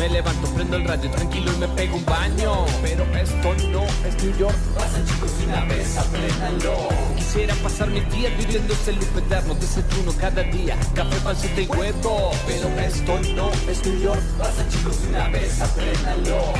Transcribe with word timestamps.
Me 0.00 0.08
levanto, 0.08 0.48
prendo 0.54 0.76
el 0.76 0.84
radio 0.84 1.10
tranquilo 1.10 1.52
y 1.52 1.58
me 1.58 1.68
pego 1.68 1.96
un 1.96 2.04
baño. 2.04 2.64
Pero 2.82 3.04
esto 3.16 3.54
no 3.70 3.84
es 4.06 4.22
New 4.22 4.36
York. 4.38 4.56
Pasa 4.76 5.04
chicos 5.04 5.32
una 5.44 5.64
vez, 5.64 5.98
apréndanlo. 5.98 6.88
Quisiera 7.16 7.54
pasar 7.56 7.88
mis 7.88 8.08
días 8.12 8.32
viviendo 8.38 8.72
ese 8.72 8.92
loop 8.92 9.18
eterno 9.18 9.54
Desayuno 9.56 10.12
cada 10.18 10.42
día, 10.44 10.76
café, 10.94 11.16
pancita 11.16 11.60
y 11.60 11.66
huevo. 11.66 12.30
Pero 12.46 12.68
esto 12.78 13.20
no 13.34 13.50
es 13.68 13.84
New 13.84 14.00
York. 14.00 14.22
Pasa 14.38 14.68
chicos 14.68 14.98
una 15.08 15.28
vez, 15.28 15.60
apréndanlo 15.60 16.54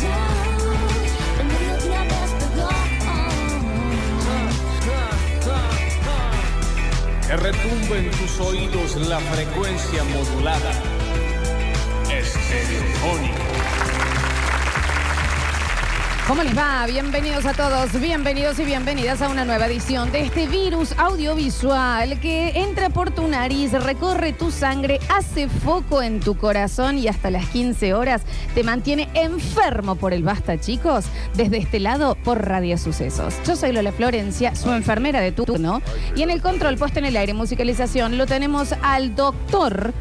ya, 0.00 0.22
el 1.38 1.46
mediodía 1.46 2.02
despegó. 2.02 2.70
Que 7.26 7.36
retumbe 7.36 7.98
en 7.98 8.10
tus 8.10 8.40
oídos 8.40 8.96
la 9.08 9.20
frecuencia 9.20 10.04
modulada. 10.04 10.72
Estereofónica. 12.10 13.59
¿Cómo 16.30 16.44
les 16.44 16.56
va? 16.56 16.86
Bienvenidos 16.86 17.44
a 17.44 17.54
todos, 17.54 18.00
bienvenidos 18.00 18.56
y 18.60 18.64
bienvenidas 18.64 19.20
a 19.20 19.28
una 19.28 19.44
nueva 19.44 19.66
edición 19.66 20.12
de 20.12 20.20
este 20.20 20.46
virus 20.46 20.96
audiovisual 20.96 22.20
que 22.20 22.50
entra 22.50 22.88
por 22.88 23.10
tu 23.10 23.26
nariz, 23.26 23.72
recorre 23.72 24.32
tu 24.32 24.52
sangre, 24.52 25.00
hace 25.08 25.48
foco 25.48 26.02
en 26.02 26.20
tu 26.20 26.36
corazón 26.36 26.98
y 26.98 27.08
hasta 27.08 27.32
las 27.32 27.46
15 27.48 27.94
horas 27.94 28.22
te 28.54 28.62
mantiene 28.62 29.08
enfermo 29.14 29.96
por 29.96 30.14
el 30.14 30.22
basta, 30.22 30.60
chicos. 30.60 31.06
Desde 31.34 31.58
este 31.58 31.80
lado, 31.80 32.14
por 32.14 32.46
Radio 32.46 32.78
Sucesos. 32.78 33.34
Yo 33.44 33.56
soy 33.56 33.72
Lola 33.72 33.90
Florencia, 33.90 34.54
su 34.54 34.70
enfermera 34.70 35.20
de 35.20 35.32
turno, 35.32 35.82
y 36.14 36.22
en 36.22 36.30
el 36.30 36.40
control 36.40 36.76
puesto 36.76 37.00
en 37.00 37.06
el 37.06 37.16
aire 37.16 37.34
musicalización 37.34 38.18
lo 38.18 38.26
tenemos 38.26 38.72
al 38.82 39.16
doctor 39.16 39.92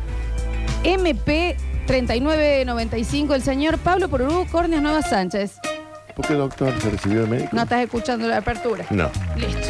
MP 0.84 1.58
3995, 1.88 3.34
el 3.34 3.42
señor 3.42 3.80
Pablo 3.80 4.10
Porurú 4.10 4.46
Corneas 4.52 4.84
Nueva 4.84 5.02
Sánchez. 5.02 5.60
¿Por 6.20 6.28
qué, 6.28 6.34
doctor? 6.34 6.74
¿Se 6.82 6.90
recibió 6.90 7.22
el 7.24 7.30
médico? 7.30 7.50
No 7.54 7.62
estás 7.62 7.82
escuchando 7.82 8.28
la 8.28 8.38
apertura. 8.40 8.86
No. 8.90 9.10
Listo. 9.38 9.68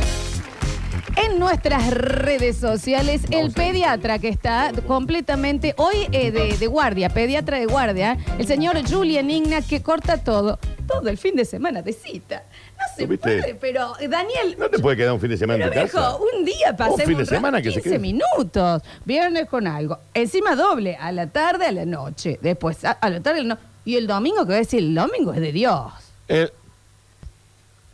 En 1.15 1.37
nuestras 1.37 1.91
redes 1.91 2.57
sociales, 2.57 3.21
el 3.29 3.51
pediatra 3.51 4.17
que 4.17 4.29
está 4.29 4.71
completamente 4.87 5.75
hoy 5.77 6.07
eh, 6.11 6.31
de, 6.31 6.57
de 6.57 6.65
guardia, 6.67 7.09
pediatra 7.09 7.59
de 7.59 7.67
guardia, 7.67 8.17
el 8.39 8.47
señor 8.47 8.77
Julian 8.89 9.29
Igna, 9.29 9.61
que 9.61 9.83
corta 9.83 10.17
todo, 10.23 10.57
todo 10.87 11.07
el 11.07 11.19
fin 11.19 11.35
de 11.35 11.45
semana 11.45 11.83
de 11.83 11.93
cita. 11.93 12.45
No 12.79 12.83
se 12.97 13.05
¿Viste? 13.05 13.41
puede, 13.41 13.53
pero 13.55 13.93
Daniel. 14.09 14.55
¿No 14.57 14.69
te 14.69 14.79
puede 14.79 14.97
quedar 14.97 15.13
un 15.13 15.21
fin 15.21 15.29
de 15.29 15.37
semana 15.37 15.65
en 15.65 15.69
tu 15.69 15.75
casa? 15.75 15.99
viejo, 15.99 16.25
un 16.35 16.45
día 16.45 16.75
pasemos 16.75 16.99
Un 17.01 17.05
fin 17.05 17.17
de 17.17 17.23
rato, 17.25 17.35
semana 17.35 17.61
que 17.61 17.69
se 17.69 17.75
15 17.75 17.89
quede. 17.91 17.99
minutos, 17.99 18.81
viernes 19.05 19.45
con 19.47 19.67
algo, 19.67 19.99
encima 20.15 20.55
doble, 20.55 20.95
a 20.99 21.11
la 21.11 21.27
tarde, 21.27 21.67
a 21.67 21.71
la 21.71 21.85
noche, 21.85 22.39
después 22.41 22.83
a, 22.85 22.91
a 22.93 23.09
la 23.11 23.19
tarde, 23.21 23.43
no. 23.43 23.55
y 23.85 23.97
el 23.97 24.07
domingo, 24.07 24.37
que 24.39 24.45
voy 24.45 24.55
a 24.55 24.59
decir, 24.59 24.79
el 24.79 24.95
domingo 24.95 25.31
es 25.31 25.41
de 25.41 25.51
Dios. 25.51 25.91
El, 26.29 26.51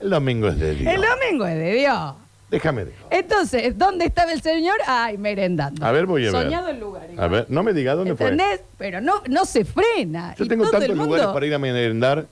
el 0.01 0.09
domingo 0.11 0.47
es 0.49 0.59
de 0.59 0.75
Dios. 0.75 0.93
El 0.93 1.01
domingo 1.01 1.45
es 1.47 1.55
de 1.55 1.73
Dios. 1.73 2.13
Déjame 2.51 2.85
de 2.85 2.93
Entonces, 3.09 3.75
¿dónde 3.77 4.05
estaba 4.05 4.31
el 4.31 4.41
señor? 4.41 4.75
Ay, 4.85 5.17
merendando. 5.17 5.83
A 5.83 5.91
ver, 5.91 6.05
voy 6.05 6.27
a 6.27 6.31
ver. 6.31 6.43
Soñado 6.43 6.69
el 6.69 6.79
lugar. 6.79 7.07
A 7.17 7.27
ver, 7.27 7.47
no 7.49 7.63
me 7.63 7.73
diga 7.73 7.95
dónde 7.95 8.15
fue. 8.15 8.27
¿Entendés? 8.29 8.61
Pero 8.77 9.01
no, 9.01 9.23
no 9.27 9.45
se 9.45 9.65
frena. 9.65 10.35
Yo 10.37 10.45
Y 10.45 10.47
tengo 10.47 10.63
todo 10.65 10.73
tantos 10.73 10.89
el 10.89 10.95
mundo- 10.95 11.15
lugares 11.15 11.33
para 11.33 11.45
ir 11.47 11.53
a 11.55 11.59
merendar 11.59 12.27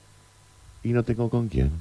y 0.83 0.89
no 0.89 1.01
tengo 1.03 1.29
con 1.29 1.47
quién. 1.47 1.71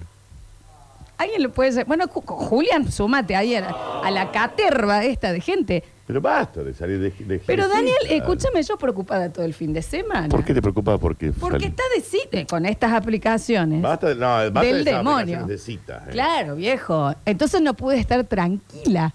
Alguien 1.19 1.43
lo 1.43 1.51
puede 1.53 1.71
hacer. 1.71 1.85
Bueno, 1.85 2.07
Ju- 2.09 2.25
Julián, 2.25 2.91
súmate 2.91 3.37
ahí 3.37 3.55
a 3.55 3.61
la, 3.61 4.01
a 4.03 4.11
la 4.11 4.33
caterva 4.33 5.05
esta 5.05 5.31
de 5.33 5.41
gente. 5.41 5.85
Pero 6.07 6.21
basta 6.21 6.63
de 6.65 6.75
salir 6.75 6.99
de, 6.99 7.11
de 7.25 7.39
Pero 7.47 7.69
Daniel, 7.69 7.95
escúchame, 8.11 8.63
yo 8.63 8.77
preocupada 8.77 9.33
todo 9.33 9.45
el 9.45 9.55
fin 9.55 9.73
de 9.73 9.83
semana. 9.83 10.29
¿Por 10.29 10.45
qué 10.45 10.53
te 10.53 10.61
preocupa? 10.61 10.99
Porque 10.99 11.33
Porque 11.33 11.67
está 11.67 11.83
de 11.95 12.01
cita 12.03 12.45
con 12.47 12.67
estas 12.67 12.93
aplicaciones. 12.93 13.81
Basta, 13.81 14.09
de- 14.09 14.15
no, 14.17 14.27
basta 14.27 14.61
Del 14.63 14.81
esas 14.81 14.85
demonio. 14.99 15.21
aplicaciones 15.21 15.49
de 15.49 15.59
citas. 15.59 16.09
eh. 16.09 16.11
Claro, 16.11 16.57
viejo. 16.57 17.15
Entonces 17.25 17.61
no 17.63 17.75
pude 17.75 17.99
estar 17.99 18.23
tranquila. 18.25 19.15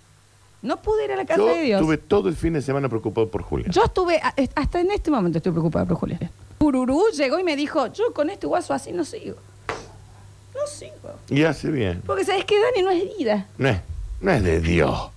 No 0.62 0.82
pude 0.82 1.06
ir 1.06 1.12
a 1.12 1.18
la 1.18 1.26
casa 1.26 1.38
Yo 1.40 1.48
de 1.54 1.62
Dios. 1.62 1.82
estuve 1.82 1.98
todo 1.98 2.30
el 2.30 2.36
fin 2.36 2.54
de 2.54 2.62
semana 2.62 2.88
preocupado 2.90 3.30
por 3.30 3.42
Julia. 3.44 3.68
Yo 3.70 3.84
estuve, 3.84 4.18
a- 4.24 4.34
est- 4.38 4.54
hasta 4.56 4.80
en 4.80 4.90
este 4.92 5.12
momento 5.12 5.38
estoy 5.40 5.52
preocupada 5.52 5.86
por 5.86 5.98
Julián. 5.98 6.20
Pururú 6.58 7.04
llegó 7.16 7.38
y 7.38 7.44
me 7.44 7.56
dijo, 7.56 7.88
yo 7.94 8.14
con 8.14 8.30
este 8.30 8.48
guaso 8.48 8.74
así 8.74 8.92
no 8.92 9.04
sigo. 9.06 9.36
No 10.56 10.66
sigo. 10.68 10.94
Y 11.30 11.44
hace 11.44 11.70
bien. 11.70 12.02
Porque 12.06 12.24
sabes 12.26 12.46
que 12.46 12.56
Dani 12.60 12.82
no 12.82 12.90
es 12.90 13.04
herida. 13.04 13.46
No 13.58 13.70
es, 13.70 13.78
no 14.22 14.32
es 14.32 14.44
de 14.44 14.60
Dios. 14.62 15.10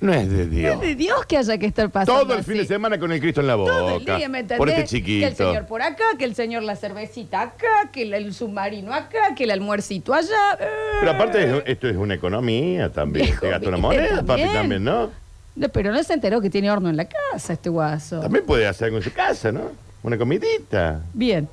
No 0.00 0.14
es 0.14 0.30
de 0.30 0.46
Dios. 0.46 0.74
es 0.76 0.80
de 0.80 0.94
Dios 0.94 1.26
que 1.26 1.36
haya 1.36 1.58
que 1.58 1.66
estar 1.66 1.90
pasando 1.90 2.22
Todo 2.22 2.34
el 2.34 2.42
fin 2.42 2.54
así. 2.54 2.60
de 2.60 2.66
semana 2.66 2.98
con 2.98 3.12
el 3.12 3.20
Cristo 3.20 3.42
en 3.42 3.46
la 3.48 3.54
boca. 3.56 3.70
Todo 3.72 3.96
el 3.98 4.04
día, 4.06 4.28
¿me 4.30 4.38
entendés? 4.38 4.56
Por 4.58 4.68
este 4.70 4.82
Que 4.82 4.88
chiquito. 4.88 5.26
el 5.26 5.36
señor 5.36 5.66
por 5.66 5.82
acá, 5.82 6.04
que 6.18 6.24
el 6.24 6.34
señor 6.34 6.62
la 6.62 6.74
cervecita 6.74 7.42
acá, 7.42 7.90
que 7.92 8.02
el, 8.02 8.14
el 8.14 8.32
submarino 8.32 8.94
acá, 8.94 9.34
que 9.36 9.44
el 9.44 9.50
almuercito 9.50 10.14
allá. 10.14 10.54
Eh. 10.58 10.66
Pero 11.00 11.12
aparte, 11.12 11.58
es- 11.58 11.62
esto 11.66 11.86
es 11.88 11.96
una 11.96 12.14
economía 12.14 12.90
también. 12.90 13.26
Viejo, 13.26 13.40
Te 13.42 13.50
gasta 13.50 13.68
una 13.68 13.76
moneda, 13.76 14.16
papi, 14.16 14.26
También. 14.26 14.52
también, 14.54 14.84
¿no? 14.84 15.10
No, 15.56 15.68
pero 15.68 15.92
no 15.92 16.02
se 16.02 16.14
enteró 16.14 16.40
que 16.40 16.48
tiene 16.48 16.70
horno 16.70 16.88
en 16.88 16.96
la 16.96 17.04
casa 17.06 17.52
este 17.52 17.68
guaso. 17.68 18.20
También 18.20 18.46
puede 18.46 18.66
hacer 18.66 18.86
algo 18.86 18.96
en 18.96 19.02
su 19.02 19.12
casa, 19.12 19.52
¿no? 19.52 19.72
Una 20.02 20.16
comidita. 20.16 21.02
Bien. 21.12 21.46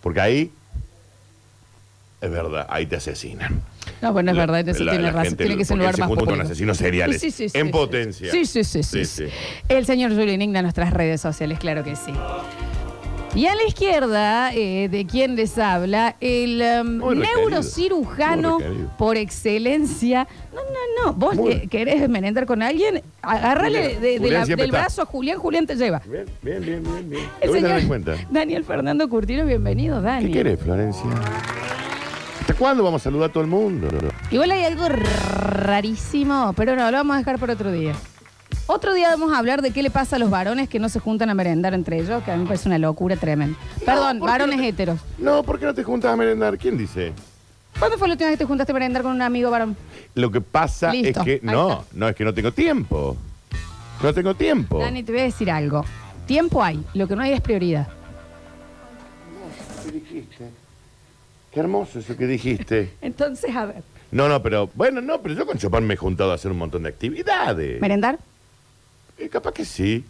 Porque 0.00 0.20
ahí, 0.20 0.52
es 2.22 2.30
verdad, 2.30 2.66
ahí 2.70 2.86
te 2.86 2.96
asesinan. 2.96 3.60
No, 4.02 4.12
bueno, 4.12 4.30
es 4.32 4.36
verdad, 4.36 4.68
eso 4.68 4.84
la- 4.84 4.92
tiene 4.92 5.04
la 5.06 5.10
razón. 5.12 5.24
gente- 5.28 5.44
Tiene 5.44 5.58
que 5.58 5.64
ser 5.64 5.74
un 5.74 5.78
lugar 5.80 5.94
se 5.94 6.00
más 6.02 6.08
junta 6.08 6.24
con 6.26 6.40
asesinos 6.40 6.76
seriales. 6.76 7.20
Sí, 7.20 7.30
sí, 7.30 7.48
sí, 7.48 7.58
en 7.58 7.66
sí, 7.66 7.72
potencia. 7.72 8.30
Sí, 8.30 8.44
sí, 8.44 8.64
sí, 8.64 8.82
sí, 8.82 9.04
Sí, 9.04 9.04
sí. 9.04 9.24
sí. 9.28 9.32
El 9.68 9.86
señor 9.86 10.14
Julián 10.14 10.42
Igna 10.42 10.62
nuestras 10.62 10.92
redes 10.92 11.20
sociales, 11.20 11.58
claro 11.58 11.82
que 11.84 11.96
sí. 11.96 12.12
Y 13.34 13.44
a 13.48 13.54
la 13.54 13.64
izquierda, 13.64 14.54
eh, 14.54 14.88
de 14.88 15.04
quien 15.04 15.36
les 15.36 15.58
habla, 15.58 16.16
el 16.22 16.62
um, 16.80 16.98
Muy 17.00 17.16
requerido, 17.16 17.50
neurocirujano 17.50 18.52
muy 18.54 18.62
requerido. 18.62 18.90
por 18.96 19.16
excelencia. 19.18 20.26
No, 20.54 20.60
no, 20.62 21.04
no. 21.04 21.12
Vos 21.12 21.36
que- 21.46 21.68
querés 21.68 22.08
merendar 22.08 22.46
con 22.46 22.62
alguien, 22.62 23.02
agárrale 23.20 23.98
de- 23.98 24.18
de 24.20 24.30
la- 24.30 24.46
del 24.46 24.58
está. 24.60 24.78
brazo 24.78 25.02
a 25.02 25.04
Julián, 25.04 25.38
Julián 25.38 25.66
te 25.66 25.76
lleva. 25.76 26.00
Bien, 26.06 26.24
bien, 26.40 26.62
bien, 26.62 27.10
bien. 27.10 27.26
El 27.42 27.52
señor. 27.52 28.16
Daniel 28.30 28.64
Fernando 28.64 29.06
Curtino, 29.06 29.44
bienvenido, 29.44 30.00
Dani. 30.00 30.28
¿Qué 30.28 30.32
querés, 30.32 30.58
Florencia? 30.58 31.02
¿Hasta 32.46 32.54
cuándo 32.60 32.84
vamos 32.84 33.02
a 33.02 33.04
saludar 33.04 33.30
a 33.30 33.32
todo 33.32 33.42
el 33.42 33.50
mundo? 33.50 33.88
Igual 34.30 34.52
hay 34.52 34.62
algo 34.62 34.88
rarísimo, 34.88 36.52
pero 36.56 36.76
no, 36.76 36.88
lo 36.92 36.96
vamos 36.98 37.16
a 37.16 37.18
dejar 37.18 37.40
por 37.40 37.50
otro 37.50 37.72
día. 37.72 37.92
Otro 38.68 38.94
día 38.94 39.08
vamos 39.10 39.32
a 39.32 39.38
hablar 39.38 39.62
de 39.62 39.72
qué 39.72 39.82
le 39.82 39.90
pasa 39.90 40.14
a 40.14 40.18
los 40.20 40.30
varones 40.30 40.68
que 40.68 40.78
no 40.78 40.88
se 40.88 41.00
juntan 41.00 41.28
a 41.28 41.34
merendar 41.34 41.74
entre 41.74 41.98
ellos, 41.98 42.22
que 42.22 42.30
a 42.30 42.36
mí 42.36 42.42
me 42.42 42.46
parece 42.46 42.68
una 42.68 42.78
locura 42.78 43.16
tremenda. 43.16 43.58
Perdón, 43.84 44.20
¿por 44.20 44.28
qué 44.28 44.32
varones 44.32 44.56
no 44.58 44.62
te- 44.62 44.68
heteros. 44.68 45.00
No, 45.18 45.42
¿por 45.42 45.58
qué 45.58 45.66
no 45.66 45.74
te 45.74 45.82
juntas 45.82 46.12
a 46.12 46.16
merendar? 46.16 46.56
¿Quién 46.56 46.78
dice? 46.78 47.12
¿Cuándo 47.80 47.98
fue 47.98 48.06
la 48.06 48.14
última 48.14 48.30
vez 48.30 48.38
que 48.38 48.44
te 48.44 48.48
juntaste 48.48 48.70
a 48.70 48.74
merendar 48.74 49.02
con 49.02 49.10
un 49.10 49.22
amigo 49.22 49.50
varón? 49.50 49.76
Lo 50.14 50.30
que 50.30 50.40
pasa 50.40 50.92
Listo, 50.92 51.18
es 51.22 51.24
que 51.24 51.40
no, 51.42 51.70
está. 51.80 51.84
no 51.94 52.08
es 52.08 52.14
que 52.14 52.24
no 52.24 52.32
tengo 52.32 52.52
tiempo. 52.52 53.16
No 54.04 54.14
tengo 54.14 54.34
tiempo. 54.34 54.78
Dani, 54.78 55.02
te 55.02 55.10
voy 55.10 55.22
a 55.22 55.24
decir 55.24 55.50
algo. 55.50 55.84
Tiempo 56.26 56.62
hay, 56.62 56.80
lo 56.94 57.08
que 57.08 57.16
no 57.16 57.22
hay 57.22 57.32
es 57.32 57.40
prioridad. 57.40 57.88
Qué 61.56 61.60
hermoso 61.60 62.00
eso 62.00 62.14
que 62.18 62.26
dijiste. 62.26 62.90
Entonces, 63.00 63.56
a 63.56 63.64
ver. 63.64 63.82
No, 64.10 64.28
no, 64.28 64.42
pero 64.42 64.68
bueno, 64.74 65.00
no, 65.00 65.22
pero 65.22 65.34
yo 65.34 65.46
con 65.46 65.56
Chopin 65.56 65.86
me 65.86 65.94
he 65.94 65.96
juntado 65.96 66.30
a 66.30 66.34
hacer 66.34 66.50
un 66.50 66.58
montón 66.58 66.82
de 66.82 66.90
actividades. 66.90 67.80
¿Merendar? 67.80 68.18
Eh, 69.16 69.30
capaz 69.30 69.52
que 69.54 69.64
sí. 69.64 70.04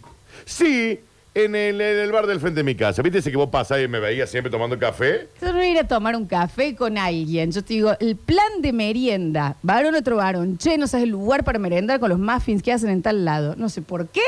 Sí, 0.45 0.99
En 1.35 1.55
el, 1.55 1.81
en 1.81 1.99
el 1.99 2.11
bar 2.11 2.27
del 2.27 2.41
frente 2.41 2.59
de 2.59 2.65
mi 2.65 2.75
casa. 2.75 3.01
¿Viste 3.01 3.19
ese 3.19 3.31
que 3.31 3.37
vos 3.37 3.49
pasás 3.49 3.79
y 3.81 3.87
me 3.87 4.01
veías 4.01 4.29
siempre 4.29 4.51
tomando 4.51 4.77
café? 4.77 5.29
Yo 5.41 5.53
no 5.53 5.63
ir 5.63 5.79
a 5.79 5.87
tomar 5.87 6.17
un 6.17 6.27
café 6.27 6.75
con 6.75 6.99
alguien. 6.99 7.53
Yo 7.53 7.63
te 7.63 7.75
digo, 7.75 7.93
el 8.01 8.17
plan 8.17 8.61
de 8.61 8.73
merienda, 8.73 9.55
varón 9.63 9.95
otro 9.95 10.17
varón, 10.17 10.59
che, 10.59 10.77
no 10.77 10.89
sabes 10.89 11.05
el 11.05 11.11
lugar 11.11 11.45
para 11.45 11.61
merendar 11.61 12.01
con 12.01 12.09
los 12.09 12.19
muffins 12.19 12.61
que 12.61 12.73
hacen 12.73 12.91
en 12.91 13.03
tal 13.03 13.25
lado. 13.25 13.55
No 13.57 13.69
sé 13.69 13.83
por 13.83 14.09
qué 14.09 14.23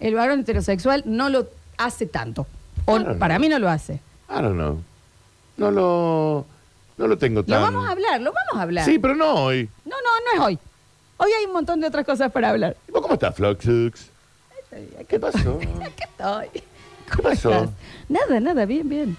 el 0.00 0.14
varón 0.14 0.40
heterosexual 0.40 1.02
no 1.04 1.28
lo 1.28 1.46
hace 1.76 2.06
tanto. 2.06 2.46
O 2.86 2.98
para 3.18 3.38
mí 3.38 3.50
no 3.50 3.58
lo 3.58 3.68
hace. 3.68 4.00
I 4.30 4.40
don't 4.40 4.54
know. 4.54 4.80
No 5.56 5.70
lo, 5.70 6.46
no 6.96 7.06
lo 7.06 7.18
tengo 7.18 7.40
Lo 7.40 7.44
tan... 7.44 7.62
vamos 7.62 7.88
a 7.88 7.92
hablar, 7.92 8.20
lo 8.20 8.32
vamos 8.32 8.54
a 8.56 8.62
hablar. 8.62 8.84
Sí, 8.84 8.98
pero 8.98 9.14
no 9.14 9.34
hoy. 9.34 9.68
No, 9.84 9.96
no, 9.96 10.32
no 10.32 10.40
es 10.40 10.46
hoy. 10.46 10.58
Hoy 11.16 11.30
hay 11.38 11.46
un 11.46 11.52
montón 11.52 11.80
de 11.80 11.86
otras 11.86 12.04
cosas 12.04 12.30
para 12.32 12.50
hablar. 12.50 12.76
¿Y 12.88 12.92
vos 12.92 13.02
cómo 13.02 13.14
estás, 13.14 13.34
Fluxux? 13.34 14.10
¿Qué 15.08 15.20
pasó? 15.20 15.58
Aquí 15.82 16.02
estoy. 16.02 16.48
¿Qué 16.50 17.22
pasó? 17.22 17.50
estás? 17.50 17.70
Nada, 18.08 18.40
nada, 18.40 18.64
bien, 18.64 18.88
bien. 18.88 19.16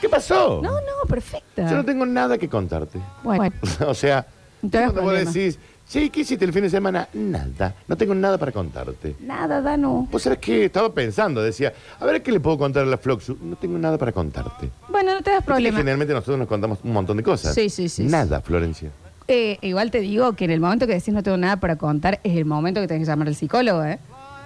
¿Qué 0.00 0.08
pasó? 0.08 0.60
No, 0.62 0.72
no, 0.72 1.08
perfecta. 1.08 1.68
Yo 1.68 1.76
no 1.76 1.84
tengo 1.84 2.04
nada 2.06 2.38
que 2.38 2.48
contarte. 2.48 3.00
Bueno, 3.22 3.50
o 3.86 3.94
sea, 3.94 4.26
cuando 4.60 5.02
vos 5.02 5.32
decís, 5.32 5.58
sí, 5.86 6.10
¿qué 6.10 6.20
hiciste 6.20 6.44
el 6.44 6.52
fin 6.52 6.62
de 6.62 6.70
semana? 6.70 7.08
Nada. 7.14 7.74
No 7.86 7.96
tengo 7.96 8.14
nada 8.14 8.38
para 8.38 8.52
contarte. 8.52 9.14
nada, 9.20 9.60
Danu. 9.60 10.08
Vos 10.10 10.22
sabés 10.22 10.38
que 10.38 10.64
estaba 10.66 10.92
pensando, 10.92 11.42
decía, 11.42 11.72
a 12.00 12.04
ver 12.06 12.22
qué 12.22 12.32
le 12.32 12.40
puedo 12.40 12.58
contar 12.58 12.82
a 12.84 12.86
la 12.86 12.98
Fluxus. 12.98 13.40
No 13.40 13.56
tengo 13.56 13.78
nada 13.78 13.98
para 13.98 14.12
contarte. 14.12 14.70
Bueno, 14.88 15.14
no 15.14 15.22
te 15.22 15.30
das 15.30 15.44
problema. 15.44 15.78
Generalmente 15.78 16.12
nosotros 16.14 16.38
nos 16.38 16.48
contamos 16.48 16.78
un 16.82 16.92
montón 16.92 17.16
de 17.16 17.22
cosas. 17.22 17.54
Sí, 17.54 17.68
sí, 17.70 17.88
sí, 17.88 18.04
Nada, 18.04 18.40
Florencia. 18.40 18.90
Eh, 19.26 19.58
igual 19.62 19.90
te 19.90 20.00
digo 20.00 20.34
que 20.34 20.44
en 20.44 20.50
el 20.50 20.60
momento 20.60 20.86
que 20.86 20.92
decís 20.94 21.14
no 21.14 21.22
tengo 21.22 21.38
nada 21.38 21.56
para 21.56 21.76
contar, 21.76 22.20
es 22.24 22.36
el 22.36 22.44
momento 22.44 22.80
que 22.80 22.88
tenés 22.88 23.06
que 23.06 23.10
llamar 23.10 23.28
al 23.28 23.34
psicólogo, 23.34 23.82
¿eh? 23.84 23.98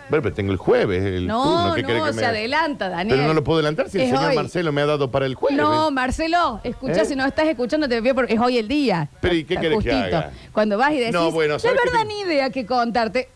Bueno, 0.08 0.22
pero 0.22 0.34
tengo 0.34 0.52
el 0.52 0.58
jueves, 0.58 1.04
el 1.04 1.26
No, 1.26 1.42
turno. 1.42 1.74
¿Qué 1.74 1.82
no, 1.82 2.04
que 2.06 2.12
se 2.14 2.20
me- 2.20 2.26
adelanta, 2.26 2.88
Daniel. 2.88 3.16
Pero 3.16 3.28
no 3.28 3.34
lo 3.34 3.44
puedo 3.44 3.58
adelantar 3.58 3.90
si 3.90 3.98
el 3.98 4.04
Es 4.04 4.10
señor 4.10 4.30
hoy. 4.30 4.36
Marcelo 4.36 4.72
me 4.72 4.80
ha 4.80 4.86
dado 4.86 5.10
para 5.10 5.26
el 5.26 5.34
jueves. 5.34 5.56
No, 5.58 5.90
Marcelo, 5.90 6.60
escucha, 6.64 7.02
¿Eh? 7.02 7.04
si 7.04 7.14
no 7.16 7.26
estás 7.26 7.46
escuchando, 7.46 7.88
te 7.88 8.00
pido 8.00 8.14
porque 8.14 8.34
es 8.34 8.40
hoy 8.40 8.58
el 8.58 8.68
día. 8.68 9.08
Pero, 9.20 9.34
¿y 9.34 9.44
qué 9.44 9.56
querés 9.56 9.82
que 9.82 9.92
haga? 9.92 10.30
Cuando 10.52 10.78
vas 10.78 10.92
y 10.92 10.98
decís, 10.98 11.12
No, 11.12 11.30
bueno, 11.30 11.54
de 11.54 11.60
¿sabes 11.60 11.78
qué 11.82 11.90
verdad 11.90 12.06
ni 12.06 12.20
idea 12.20 12.50
que 12.50 12.64
contarte. 12.66 13.28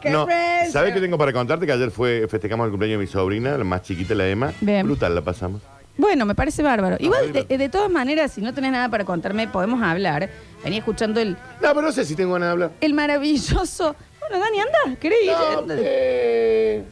¿Qué 0.00 0.10
No? 0.10 0.26
¿sabes 0.70 0.92
qué 0.94 1.00
tengo 1.00 1.18
para 1.18 1.32
contarte? 1.32 1.66
Que 1.66 1.72
ayer 1.72 1.90
fue, 1.90 2.26
festejamos 2.28 2.64
el 2.66 2.70
cumpleaños 2.70 2.98
de 2.98 3.04
mi 3.06 3.10
sobrina, 3.10 3.56
la 3.56 3.64
más 3.64 3.82
chiquita, 3.82 4.14
la 4.14 4.26
Emma. 4.28 4.52
Bien. 4.60 4.84
Brutal 4.86 5.14
la 5.14 5.20
pasamos. 5.22 5.62
Bueno, 5.96 6.24
me 6.26 6.36
parece 6.36 6.62
bárbaro. 6.62 6.96
Igual, 7.00 7.22
de, 7.22 7.26
divertido. 7.28 7.58
de 7.58 7.68
todas 7.68 7.90
maneras, 7.90 8.30
si 8.32 8.40
no 8.40 8.54
tenés 8.54 8.70
nada 8.70 8.88
para 8.88 9.04
contarme, 9.04 9.48
podemos 9.48 9.82
hablar. 9.82 10.30
Venía 10.62 10.78
escuchando 10.78 11.20
el, 11.20 11.32
No, 11.32 11.38
pero 11.60 11.82
no 11.82 11.90
sé 11.92 12.04
si 12.04 12.14
tengo 12.14 12.32
ganas 12.34 12.48
de 12.48 12.52
hablar. 12.52 12.70
el 12.80 12.94
maravilloso... 12.94 13.96
Bueno, 14.28 14.44
Dani, 14.44 14.60
anda, 14.60 15.00
¿querés 15.00 15.22
ir? 15.24 15.30
No, 15.32 15.58
Anda. 15.60 15.74
eh, 15.78 16.84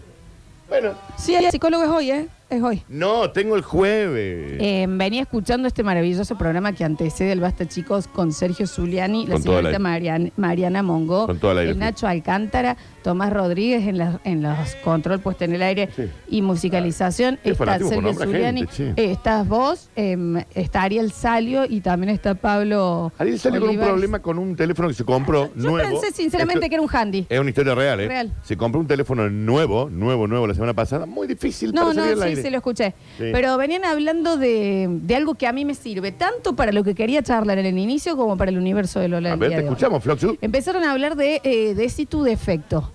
bueno. 0.68 0.94
Sí, 1.18 1.34
el 1.34 1.50
psicólogo 1.50 1.84
es 1.84 1.90
hoy, 1.90 2.10
¿eh? 2.10 2.28
Es 2.48 2.62
hoy. 2.62 2.84
No, 2.88 3.30
tengo 3.32 3.56
el 3.56 3.62
jueves. 3.62 4.52
Eh, 4.60 4.86
venía 4.88 5.22
escuchando 5.22 5.66
este 5.66 5.82
maravilloso 5.82 6.38
programa 6.38 6.72
que 6.72 6.84
antecede 6.84 7.32
el 7.32 7.40
Basta 7.40 7.66
Chicos 7.66 8.06
con 8.06 8.30
Sergio 8.32 8.68
Zuliani, 8.68 9.26
la 9.26 9.32
Con 9.34 9.42
todo 9.42 9.58
el 9.58 9.66
señorita 9.66 9.88
aire. 9.92 10.28
Marian- 10.28 10.32
Mariana 10.36 10.82
Mongo, 10.84 11.26
Con 11.26 11.40
todo 11.40 11.50
el 11.50 11.58
aire, 11.58 11.70
el 11.72 11.78
Nacho 11.80 12.06
Alcántara, 12.06 12.76
Tomás 13.02 13.32
Rodríguez 13.32 13.88
en, 13.88 13.98
la- 13.98 14.20
en 14.22 14.42
los 14.42 14.76
control 14.84 15.18
puesto 15.18 15.42
en 15.44 15.54
el 15.54 15.62
aire 15.62 15.88
Sí. 15.96 16.04
y 16.28 16.42
musicalización. 16.42 17.40
Qué 17.42 17.50
está 17.50 17.64
fanatismo 17.64 17.88
por 17.90 17.94
Sergio 17.96 18.10
nombrar 18.12 18.28
Zuliani, 18.28 18.60
gente, 18.68 18.94
che. 18.94 19.02
eh, 19.02 19.10
estás 19.10 19.48
vos, 19.48 19.90
eh, 19.96 20.44
está 20.54 20.82
Ariel 20.82 21.10
Salio 21.10 21.64
y 21.68 21.80
también 21.80 22.10
está 22.14 22.36
Pablo. 22.36 23.12
Alguien 23.18 23.40
salió 23.40 23.58
con 23.60 23.70
un 23.70 23.70
Olivares. 23.70 23.92
problema 23.92 24.22
con 24.22 24.38
un 24.38 24.54
teléfono 24.54 24.86
que 24.86 24.94
se 24.94 25.04
compró 25.04 25.50
Yo 25.56 25.68
nuevo. 25.70 26.00
pensé 26.00 26.14
sinceramente 26.14 26.60
Esto- 26.60 26.68
que 26.68 26.74
era 26.76 26.82
un 26.82 26.90
handy. 26.96 27.26
Es 27.28 27.40
una 27.40 27.48
historia 27.50 27.74
real, 27.74 27.98
¿eh? 27.98 28.06
Real. 28.08 28.32
Se 28.44 28.56
compró 28.56 28.80
un 28.80 28.86
teléfono 28.86 29.28
nuevo, 29.28 29.90
nuevo, 29.90 30.28
nuevo 30.28 30.46
la 30.46 30.54
semana 30.54 30.74
pasada. 30.74 31.06
Muy 31.06 31.26
difícil 31.26 31.72
No, 31.72 31.82
para 31.82 31.94
no, 31.94 32.00
salir 32.02 32.22
al 32.22 32.28
sí, 32.28 32.35
aire. 32.36 32.42
sí, 32.42 32.50
lo 32.50 32.56
escuché. 32.58 32.94
Sí. 33.18 33.24
Pero 33.32 33.56
venían 33.56 33.84
hablando 33.84 34.36
de, 34.36 34.86
de 34.90 35.16
algo 35.16 35.34
que 35.34 35.46
a 35.46 35.52
mí 35.52 35.64
me 35.64 35.74
sirve, 35.74 36.12
tanto 36.12 36.54
para 36.56 36.72
lo 36.72 36.84
que 36.84 36.94
quería 36.94 37.22
charlar 37.22 37.58
en 37.58 37.66
el 37.66 37.78
inicio 37.78 38.16
como 38.16 38.36
para 38.36 38.50
el 38.50 38.58
universo 38.58 39.00
de 39.00 39.08
Lola. 39.08 39.28
A 39.28 39.32
del 39.32 39.40
ver, 39.40 39.48
día 39.50 39.58
te 39.58 39.62
de 39.64 39.68
hoy. 39.68 39.74
escuchamos, 39.74 40.02
Floxu. 40.02 40.36
Empezaron 40.40 40.84
a 40.84 40.92
hablar 40.92 41.16
de, 41.16 41.40
eh, 41.44 41.74
de 41.74 41.88
si 41.88 42.06
tu 42.06 42.22
defecto. 42.22 42.92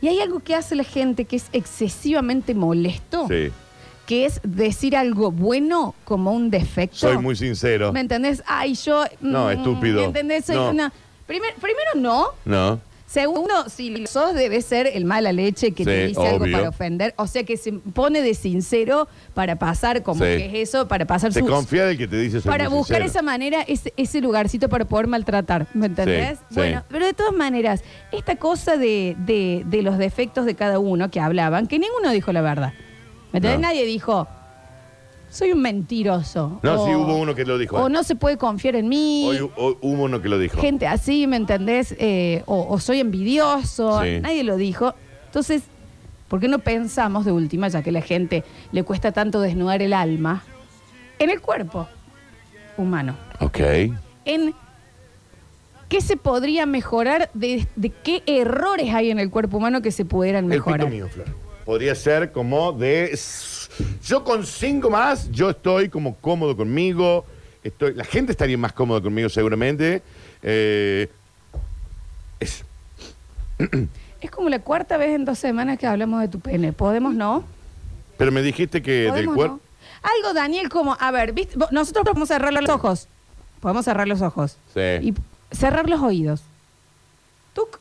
Y 0.00 0.08
hay 0.08 0.20
algo 0.20 0.40
que 0.40 0.54
hace 0.54 0.74
la 0.74 0.84
gente 0.84 1.24
que 1.26 1.36
es 1.36 1.46
excesivamente 1.52 2.54
molesto, 2.54 3.26
Sí. 3.28 3.50
que 4.06 4.24
es 4.26 4.40
decir 4.42 4.96
algo 4.96 5.30
bueno 5.30 5.94
como 6.04 6.32
un 6.32 6.50
defecto. 6.50 6.96
Soy 6.96 7.18
muy 7.18 7.36
sincero. 7.36 7.92
¿Me 7.92 8.00
entendés? 8.00 8.42
Ay, 8.46 8.74
yo... 8.74 9.04
No, 9.20 9.46
mm, 9.46 9.50
estúpido. 9.50 10.00
¿Me 10.00 10.04
entendés? 10.06 10.44
Soy 10.46 10.56
No. 10.56 10.70
una- 10.70 10.92
Primer- 11.26 11.54
primero, 11.54 11.90
no. 11.96 12.26
No. 12.44 12.80
Segundo, 13.12 13.68
si 13.68 13.90
lo 13.90 14.06
sos, 14.06 14.32
debe 14.34 14.62
ser 14.62 14.86
el 14.86 15.04
mala 15.04 15.32
leche 15.32 15.72
que 15.72 15.84
te 15.84 16.00
Sí, 16.02 16.08
dice 16.08 16.26
algo 16.26 16.44
obvio. 16.44 16.56
para 16.56 16.68
ofender. 16.70 17.12
O 17.18 17.26
sea, 17.26 17.44
que 17.44 17.58
se 17.58 17.70
pone 17.72 18.22
de 18.22 18.32
sincero 18.32 19.06
para 19.34 19.56
pasar, 19.56 20.02
como 20.02 20.20
Sí. 20.24 20.30
que 20.30 20.46
es 20.62 20.68
eso, 20.70 20.88
para 20.88 21.04
pasar 21.06 21.30
Se 21.30 21.40
su... 21.40 21.46
confía 21.46 21.84
del 21.84 21.98
que 21.98 22.08
te 22.08 22.16
dice 22.16 22.40
soy 22.40 22.50
Para 22.50 22.70
muy 22.70 22.78
buscar 22.78 23.02
sincero. 23.02 23.10
esa 23.10 23.20
manera, 23.22 23.60
ese, 23.68 23.92
ese 23.98 24.22
lugarcito 24.22 24.70
para 24.70 24.86
poder 24.86 25.08
maltratar, 25.08 25.66
¿me 25.74 25.86
entendés? 25.86 26.38
Sí. 26.48 26.54
Bueno, 26.54 26.84
pero 26.88 27.04
de 27.04 27.12
todas 27.12 27.34
maneras, 27.34 27.84
esta 28.12 28.36
cosa 28.36 28.78
de, 28.78 29.14
de- 29.18 29.62
de 29.66 29.82
los 29.82 29.98
defectos 29.98 30.46
de 30.46 30.54
cada 30.54 30.78
uno 30.78 31.10
que 31.10 31.20
hablaban, 31.20 31.66
que 31.66 31.78
ninguno 31.78 32.12
dijo 32.12 32.32
la 32.32 32.40
verdad. 32.40 32.72
¿Me 33.32 33.40
entendés? 33.40 33.60
No. 33.60 33.68
Nadie 33.68 33.84
dijo, 33.84 34.26
soy 35.32 35.52
un 35.52 35.62
mentiroso. 35.62 36.60
No, 36.62 36.82
o- 36.82 36.86
sí 36.86 36.94
hubo 36.94 37.16
uno 37.16 37.34
que 37.34 37.44
lo 37.46 37.56
dijo. 37.56 37.76
O 37.76 37.86
¿eh? 37.88 37.90
no 37.90 38.02
se 38.04 38.14
puede 38.16 38.36
confiar 38.36 38.76
en 38.76 38.88
mí. 38.88 39.24
Hoy 39.26 39.38
hu- 39.38 39.50
hoy 39.56 39.76
hubo 39.80 40.02
uno 40.02 40.20
que 40.20 40.28
lo 40.28 40.38
dijo. 40.38 40.60
gente 40.60 40.86
así, 40.86 41.26
¿me 41.26 41.36
entendés? 41.36 41.94
Eh, 41.98 42.42
o, 42.46 42.66
o 42.68 42.78
soy 42.78 43.00
envidioso, 43.00 44.02
Sí. 44.02 44.20
nadie 44.20 44.44
lo 44.44 44.56
dijo. 44.56 44.94
Entonces, 45.26 45.62
¿por 46.28 46.38
qué 46.38 46.48
no 46.48 46.58
pensamos 46.58 47.24
de 47.24 47.32
última, 47.32 47.68
ya 47.68 47.82
que 47.82 47.88
a 47.90 47.92
la 47.94 48.02
gente 48.02 48.44
le 48.72 48.82
cuesta 48.84 49.12
tanto 49.12 49.40
desnudar 49.40 49.80
el 49.80 49.94
alma, 49.94 50.42
en 51.18 51.30
el 51.30 51.40
cuerpo 51.40 51.88
humano? 52.76 53.16
Ok. 53.40 53.58
En 54.26 54.54
qué 55.88 56.00
se 56.02 56.16
podría 56.16 56.66
mejorar, 56.66 57.30
de, 57.34 57.66
de 57.76 57.88
qué 57.90 58.22
errores 58.26 58.92
hay 58.94 59.10
en 59.10 59.18
el 59.18 59.30
cuerpo 59.30 59.56
humano 59.56 59.80
que 59.82 59.90
se 59.92 60.04
pudieran 60.04 60.44
El 60.44 60.50
mejorar. 60.50 60.80
pito 60.80 60.90
mío, 60.90 61.08
Flor. 61.08 61.26
Podría 61.64 61.94
ser 61.94 62.32
como 62.32 62.72
de. 62.72 63.18
Yo 64.04 64.24
con 64.24 64.44
cinco 64.46 64.90
más, 64.90 65.30
yo 65.30 65.50
estoy 65.50 65.88
como 65.88 66.16
cómodo 66.16 66.56
conmigo. 66.56 67.24
Estoy, 67.64 67.94
la 67.94 68.04
gente 68.04 68.32
estaría 68.32 68.58
más 68.58 68.72
cómoda 68.72 69.00
conmigo 69.00 69.28
seguramente. 69.28 70.02
Eh, 70.42 71.08
es- 72.40 72.64
Es 74.20 74.30
como 74.30 74.48
la 74.48 74.58
cuarta 74.60 74.96
vez 74.96 75.14
en 75.14 75.24
dos 75.24 75.38
semanas 75.38 75.78
que 75.78 75.86
hablamos 75.86 76.20
de 76.20 76.28
tu 76.28 76.40
pene. 76.40 76.72
¿Podemos 76.72 77.14
no? 77.14 77.44
pero 78.18 78.30
me 78.30 78.42
dijiste 78.42 78.82
que 78.82 78.92
del 78.92 79.10
¿Podemos 79.10 79.34
cuerpo. 79.36 79.54
no? 79.56 79.60
Algo, 80.16 80.32
Daniel, 80.34 80.68
como, 80.68 80.96
a 81.00 81.10
ver, 81.10 81.32
¿viste? 81.32 81.56
Nosotros 81.72 82.04
podemos 82.04 82.28
cerrar 82.28 82.52
los 82.52 82.68
ojos. 82.68 83.08
Podemos 83.60 83.84
cerrar 83.84 84.06
los 84.06 84.20
ojos. 84.22 84.56
Sí. 84.74 84.80
Y 84.80 85.14
cerrar 85.54 85.88
los 85.88 86.00
oídos. 86.02 86.42
Tuc. 87.54 87.78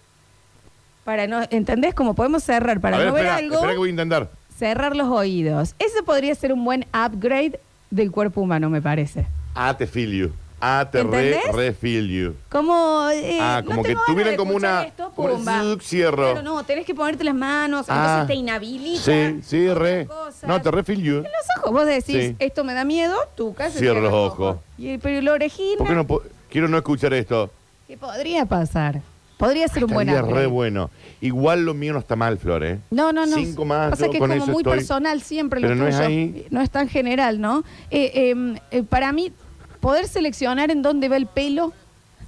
Para 1.04 1.28
no, 1.28 1.42
¿entendés? 1.50 1.94
Como 1.96 2.14
podemos 2.14 2.44
cerrar 2.44 2.80
para 2.80 2.98
a 2.98 3.00
ver, 3.00 3.08
no 3.08 3.14
ver 3.14 3.24
espera, 3.26 3.38
algo, 3.38 3.56
espera 3.56 3.72
que 3.74 3.78
voy 3.80 3.90
a 3.90 3.92
intentar. 3.92 4.30
cerrar 4.58 4.96
los 4.96 5.08
oídos. 5.08 5.74
Ese 5.80 6.04
podría 6.04 6.36
ser 6.36 6.54
un 6.54 6.64
buen 6.64 6.86
upgrade 6.94 7.60
del 7.90 8.12
cuerpo 8.12 8.42
humano, 8.42 8.70
me 8.70 8.82
parece. 8.82 9.26
Ah, 9.56 9.76
te 9.76 9.88
feel 9.88 10.12
you. 10.12 10.32
Ah, 10.64 10.88
te 10.92 11.02
re, 11.02 11.32
¿Entendés? 11.34 11.56
re 11.56 11.74
feel 11.74 12.08
you. 12.08 12.36
Como, 12.50 13.10
eh, 13.12 13.40
Ah, 13.42 13.62
no 13.64 13.72
como 13.72 13.82
que 13.82 13.88
tengo 13.90 14.00
ganas 14.02 14.06
tuvieran 14.14 14.32
de 14.34 14.38
como 14.38 14.52
escuchar 14.52 14.72
una- 14.78 14.88
esto, 14.88 15.12
como 15.16 15.28
un 15.30 15.36
pumba. 15.38 15.62
zuc, 15.64 15.82
cierro. 15.82 16.42
No, 16.44 16.64
tenés 16.64 16.86
que 16.86 16.94
ponerte 16.94 17.24
las 17.24 17.34
manos, 17.34 17.88
Ah. 17.90 17.96
entonces 18.20 18.28
te 18.28 18.34
inhabilita. 18.36 19.02
Sí, 19.02 19.40
sí, 19.44 19.74
re. 19.74 20.06
cosas. 20.06 20.44
No, 20.44 20.62
te 20.62 20.70
re 20.70 20.84
feel 20.84 21.02
you. 21.02 21.16
En 21.18 21.24
los 21.24 21.58
ojos, 21.58 21.72
vos 21.72 21.86
decís, 21.88 22.28
Sí. 22.28 22.36
esto 22.38 22.64
me 22.64 22.76
da 22.76 22.84
miedo, 22.86 23.16
tú 23.36 23.56
casi 23.56 23.80
Cierra 23.80 24.02
los 24.02 24.14
ojos. 24.14 24.58
Y, 24.78 25.00
pero 25.00 25.20
la 25.22 25.32
orejina, 25.34 25.80
¿Por 25.80 25.88
qué 25.88 25.96
no 25.96 26.06
po- 26.06 26.22
quiero 26.52 26.68
no 26.68 26.78
escuchar 26.78 27.12
esto? 27.16 27.50
¿qué 27.88 27.98
podría 27.98 28.46
pasar? 28.46 29.02
Podría 29.42 29.68
ser 29.68 29.84
un 29.86 29.92
buen 29.92 30.08
Estaría 30.08 30.24
upgrade. 30.24 30.44
re 30.46 30.48
bueno. 30.48 30.90
Igual 31.20 31.66
lo 31.66 31.74
mío 31.74 31.94
no 31.94 32.00
está 32.00 32.16
mal, 32.16 32.38
Flor, 32.38 32.64
¿eh? 32.64 32.80
No, 32.92 33.12
no, 33.12 33.26
no. 33.26 33.36
Cinco 33.38 33.66
más, 33.66 33.90
Pasa 33.90 34.06
yo 34.06 34.12
que 34.12 34.18
es 34.18 34.22
con 34.22 34.30
como 34.30 34.44
eso 34.44 34.52
muy 34.52 34.62
estoy. 34.62 34.74
personal 34.78 35.22
siempre 35.22 35.60
Pero 35.60 35.76
lo 35.76 35.82
no 35.84 35.88
es 35.88 35.96
tuyo. 35.96 36.08
ahí. 36.08 36.48
No 36.52 36.62
es 36.62 36.70
tan 36.70 36.88
general, 36.88 37.42
¿no? 37.42 37.64
Eh, 37.90 38.12
eh, 38.14 38.60
eh, 38.72 38.84
para 38.84 39.12
mí, 39.12 39.32
poder 39.80 40.08
seleccionar 40.08 40.70
en 40.72 40.82
dónde 40.84 41.10
va 41.10 41.18
el 41.18 41.26
pelo, 41.26 41.74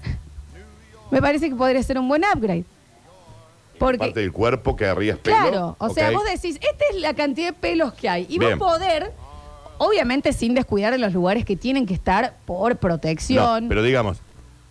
me 1.12 1.22
parece 1.22 1.50
que 1.50 1.56
podría 1.56 1.82
ser 1.84 2.00
un 2.00 2.08
buen 2.08 2.24
upgrade. 2.24 2.66
Porque, 3.80 3.98
Parte 4.00 4.20
del 4.22 4.32
cuerpo 4.32 4.76
que 4.76 4.86
arriba 4.86 5.14
es 5.16 5.20
pelo. 5.20 5.36
claro, 5.38 5.76
o 5.80 5.90
sea, 5.90 6.10
ok. 6.10 6.16
vos 6.16 6.24
decís, 6.26 6.56
esta 6.56 6.86
es 6.92 7.02
la 7.02 7.14
cantidad 7.14 7.48
de 7.48 7.54
pelos 7.54 7.94
que 7.94 8.08
hay. 8.10 8.26
Y 8.30 8.40
Bien. 8.40 8.58
vos 8.58 8.72
poder, 8.72 9.12
obviamente 9.78 10.32
sin 10.34 10.54
descuidar 10.54 10.94
en 10.94 11.02
los 11.02 11.14
lugares 11.14 11.44
que 11.46 11.56
tienen 11.56 11.86
que 11.86 11.94
estar 11.94 12.36
por 12.46 12.78
protección. 12.78 13.64
No, 13.64 13.70
pero 13.70 13.84
digamos, 13.84 14.18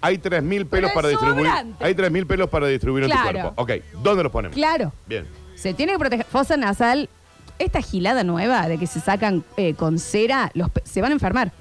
hay 0.03 0.19
3.000 0.19 0.67
pelos 0.67 0.91
Pero 0.91 0.95
para 0.95 1.09
es 1.09 1.13
distribuir. 1.13 1.47
sobrante. 1.47 1.85
Hay 1.85 1.95
3.000 1.95 2.27
pelos 2.27 2.51
para 2.51 2.67
distribuir 2.67 3.05
en 3.05 3.11
Claro. 3.11 3.27
tu 3.27 3.33
cuerpo. 3.55 3.63
Ok, 3.63 3.71
¿dónde 4.03 4.23
los 4.25 4.33
ponemos? 4.33 4.55
Claro. 4.55 4.93
Bien. 5.07 5.27
Se 5.55 5.73
tiene 5.73 5.93
que 5.93 5.99
proteger. 5.99 6.27
Fosa 6.27 6.57
nasal, 6.57 7.09
esta 7.59 7.81
gilada 7.81 8.25
nueva 8.25 8.67
de 8.69 8.79
que 8.79 8.87
se 8.87 9.01
sacan 9.01 9.45
eh, 9.57 9.75
con 9.75 9.99
cera, 9.99 10.51
los 10.55 10.69
pe- 10.71 10.83
se 10.85 11.01
van 11.01 11.13
a 11.13 11.15
enfermar. 11.15 11.53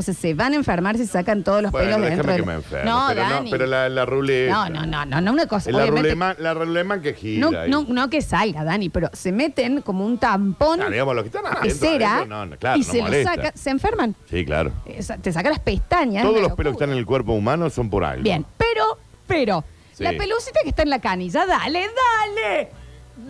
O 0.00 0.02
sea, 0.02 0.14
se 0.14 0.34
van 0.34 0.52
a 0.54 0.56
enfermar 0.56 0.96
si 0.96 1.06
sacan 1.06 1.44
todos 1.44 1.62
los 1.62 1.70
Bueno, 1.72 1.86
pelos 1.96 2.00
de 2.02 2.10
déjame 2.10 2.32
dentro. 2.32 2.32
que 2.32 2.36
del- 2.40 2.46
me 2.46 2.54
enferme. 2.54 2.90
No, 2.90 3.04
pero 3.08 3.20
Dani. 3.20 3.44
no, 3.44 3.50
pero 3.50 3.66
la, 3.66 3.88
la 3.88 4.06
ruleta. 4.06 4.52
no, 4.52 4.68
no, 4.68 4.86
no, 4.86 5.04
no, 5.06 5.20
no, 5.20 5.32
una 5.32 5.46
cosa. 5.46 5.70
La 5.70 5.78
obviamente- 5.78 6.00
rulema, 6.08 6.34
la 6.38 6.54
rulema 6.54 7.00
que 7.02 7.14
gira. 7.14 7.50
no, 7.50 7.58
ahí. 7.58 7.70
no, 7.70 7.84
no 7.88 8.10
que 8.10 8.22
salga, 8.22 8.64
Dani, 8.64 8.88
pero 8.88 9.10
se 9.12 9.30
meten 9.32 9.82
como 9.82 10.04
un 10.06 10.18
tampón 10.18 10.80
Ah, 10.82 10.88
digamos, 10.90 11.14
los 11.14 11.24
que 11.24 11.28
están 11.28 11.42
de 11.44 11.48
adentro, 11.50 11.78
cera 11.78 12.14
adentro, 12.16 12.36
no, 12.36 12.46
no, 12.46 12.56
claro, 12.56 12.76
y 12.76 12.80
no 12.80 12.86
se 12.86 12.96
lo 12.96 13.02
molesta. 13.04 13.34
saca, 13.34 13.52
se 13.54 13.70
enferman. 13.70 14.16
Sí, 14.28 14.44
claro. 14.44 14.72
Esa- 14.86 15.18
Te 15.18 15.32
saca 15.32 15.50
las 15.50 15.60
pestañas. 15.60 16.22
Todos 16.22 16.36
una 16.38 16.48
los 16.48 16.56
pelos 16.56 16.56
que 16.56 16.62
locura. 16.64 16.70
están 16.86 16.90
en 16.92 16.98
el 16.98 17.06
cuerpo 17.06 17.32
humano 17.34 17.68
son 17.70 17.90
por 17.90 18.04
algo. 18.04 18.22
Bien, 18.22 18.46
pero, 18.56 18.98
pero, 19.26 19.64
Sí. 19.92 20.02
la 20.04 20.12
pelucita 20.12 20.60
que 20.62 20.70
está 20.70 20.82
en 20.82 20.90
la 20.90 21.00
canilla, 21.00 21.44
dale, 21.46 21.80
dale, 22.24 22.68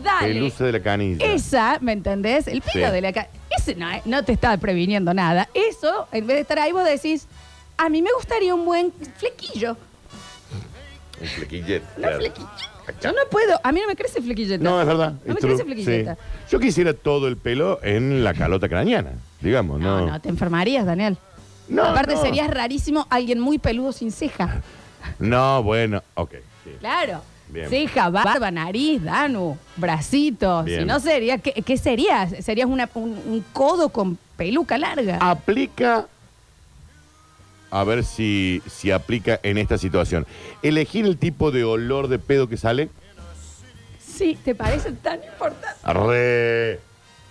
dale. 0.05 0.35
Pelusa 0.35 0.65
de 0.65 0.73
la 0.73 0.81
canilla. 0.81 1.27
Esa, 1.27 1.79
¿me 1.81 1.93
entendés? 1.93 2.47
El 2.47 2.63
pelo 2.63 2.87
Sí. 2.87 2.93
de 2.93 3.01
la 3.01 3.13
canilla. 3.13 3.40
Ese 3.57 3.75
no, 3.75 3.91
eh, 3.91 4.03
no 4.05 4.25
te 4.25 4.33
está 4.33 4.57
previniendo 4.57 5.13
nada. 5.13 5.49
Eso, 5.55 6.07
en 6.13 6.27
vez 6.27 6.37
de 6.37 6.41
estar 6.43 6.59
ahí, 6.59 6.73
vos 6.73 6.85
decís, 6.85 7.27
a 7.77 7.89
mí 7.89 8.01
me 8.03 8.11
gustaría 8.17 8.55
un 8.55 8.65
buen 8.65 8.93
flequillo. 9.17 9.77
Un 11.21 11.27
flequillete. 11.27 11.85
Una 11.99 12.09
claro. 12.09 12.25
Yo 13.03 13.13
no 13.13 13.19
puedo, 13.31 13.61
a 13.63 13.73
mí 13.73 13.81
no 13.81 13.87
me 13.87 13.95
crece 13.97 14.21
flequilleta. 14.23 14.63
No, 14.65 14.81
es 14.81 14.87
verdad. 14.87 15.13
No 15.25 15.35
me 15.35 15.41
true, 15.41 15.51
crece 15.51 15.65
flequilleta. 15.65 16.15
sí. 16.15 16.21
Yo 16.51 16.59
quisiera 16.61 16.93
todo 16.95 17.29
el 17.29 17.37
pelo 17.37 17.79
en 17.83 18.25
la 18.25 18.35
calota 18.35 18.69
craneana, 18.69 19.13
digamos, 19.41 19.79
No, 19.81 20.01
¿no? 20.01 20.07
no, 20.13 20.21
te 20.21 20.29
enfermarías, 20.29 20.87
Daniel. 20.87 21.17
No, 21.69 21.85
Aparte 21.85 22.15
no. 22.17 22.23
serías 22.23 22.49
rarísimo 22.51 23.07
alguien 23.11 23.39
muy 23.39 23.59
peludo 23.59 23.93
sin 23.93 24.11
ceja. 24.11 24.63
No, 25.19 25.63
bueno, 25.63 26.03
ok. 26.15 26.35
sí. 26.65 26.71
Claro. 26.81 27.23
Bien. 27.53 27.69
Ceja, 27.69 28.09
barba, 28.11 28.51
nariz, 28.51 29.03
Danu, 29.03 29.59
bracitos. 29.77 30.65
Bien. 30.65 30.81
Si 30.81 30.85
no 30.87 31.01
sería, 31.01 31.39
¿qué, 31.39 31.53
qué 31.53 31.77
serías? 31.77 32.33
Serías 32.45 32.69
una- 32.69 32.89
un, 32.95 33.11
un 33.27 33.45
codo 33.53 33.89
con 33.89 34.17
peluca 34.37 34.79
larga. 34.79 35.19
Aplica, 35.21 36.07
a 37.71 37.85
ver 37.85 38.05
si, 38.05 38.63
si 38.71 38.91
aplica 38.91 39.39
en 39.43 39.59
esta 39.59 39.79
situación. 39.79 40.27
Elegir 40.63 41.07
el 41.07 41.17
tipo 41.19 41.51
de 41.51 41.65
olor 41.65 42.09
de 42.09 42.19
pedo 42.19 42.49
que 42.49 42.57
sale. 42.57 42.89
Sí, 44.01 44.39
¿te 44.45 44.55
parece 44.55 44.93
tan 44.93 45.21
importante? 45.25 45.69
Re, 45.85 46.81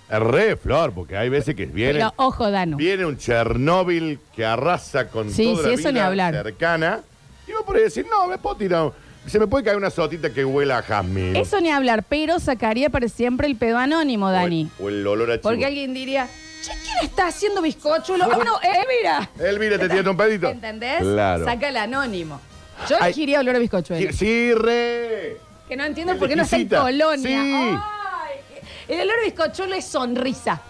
re, 0.09 0.55
Flor, 0.55 0.91
porque 0.93 1.15
hay 1.17 1.29
veces 1.29 1.55
que 1.55 1.65
viene, 1.67 1.93
Pero 1.93 2.13
ojo, 2.15 2.49
Danu. 2.49 2.77
viene 2.77 3.05
un 3.05 3.17
Chernóbil 3.17 4.19
que 4.35 4.43
arrasa 4.45 5.07
con 5.09 5.29
Sí, 5.29 5.43
toda 5.43 5.63
sí, 5.63 5.69
la 5.69 5.73
eso 5.75 5.87
ni 5.89 5.93
vida 5.95 6.07
hablar. 6.07 6.33
cercana. 6.33 6.99
Y 7.47 7.51
vos 7.51 7.63
podés 7.63 7.83
decir, 7.83 8.05
no, 8.09 8.27
me 8.27 8.37
puedo 8.37 8.55
tirar, 8.55 8.91
se 9.29 9.39
me 9.39 9.47
puede 9.47 9.63
caer 9.63 9.77
una 9.77 9.89
sotita 9.89 10.31
que 10.31 10.43
huela 10.45 10.79
a 10.79 10.81
jazmín. 10.81 11.35
Eso 11.35 11.59
ni 11.61 11.69
hablar, 11.71 12.03
pero 12.07 12.39
sacaría 12.39 12.89
para 12.89 13.07
siempre 13.07 13.47
el 13.47 13.55
pedo 13.55 13.77
anónimo, 13.77 14.27
O 14.27 14.29
el- 14.29 14.35
Dani. 14.35 14.69
O 14.79 14.89
el, 14.89 15.05
olor 15.07 15.31
a 15.31 15.33
chivo. 15.35 15.43
Porque 15.49 15.65
alguien 15.65 15.93
diría, 15.93 16.27
che, 16.61 16.71
¿quién 16.83 16.97
está 17.03 17.27
haciendo 17.27 17.61
bizcochuelo? 17.61 18.25
Ah, 18.25 18.39
no, 18.43 18.59
Elvira. 18.61 19.29
Elvira, 19.39 19.77
te 19.79 19.89
tira 19.89 20.09
un 20.09 20.17
pedito. 20.17 20.49
¿Entendés? 20.49 20.99
Claro. 20.99 21.45
Saca 21.45 21.69
el 21.69 21.77
anónimo. 21.77 22.39
Yo 22.89 22.95
Ay. 22.99 23.07
elegiría 23.11 23.39
olor 23.41 23.55
a 23.55 23.59
bizcochuelo. 23.59 24.11
Sí, 24.13 24.53
re. 24.53 25.37
Que 25.67 25.75
no 25.75 25.83
entiendo 25.85 26.17
por 26.17 26.27
qué 26.27 26.35
no 26.35 26.43
está 26.43 26.55
en. 26.57 26.67
Colonia. 26.69 27.17
Sí. 27.43 27.77
Ay, 27.77 28.39
el 28.87 29.01
olor 29.01 29.15
a 29.19 29.23
bizcochuelo 29.25 29.75
es 29.75 29.85
sonrisa. 29.85 30.61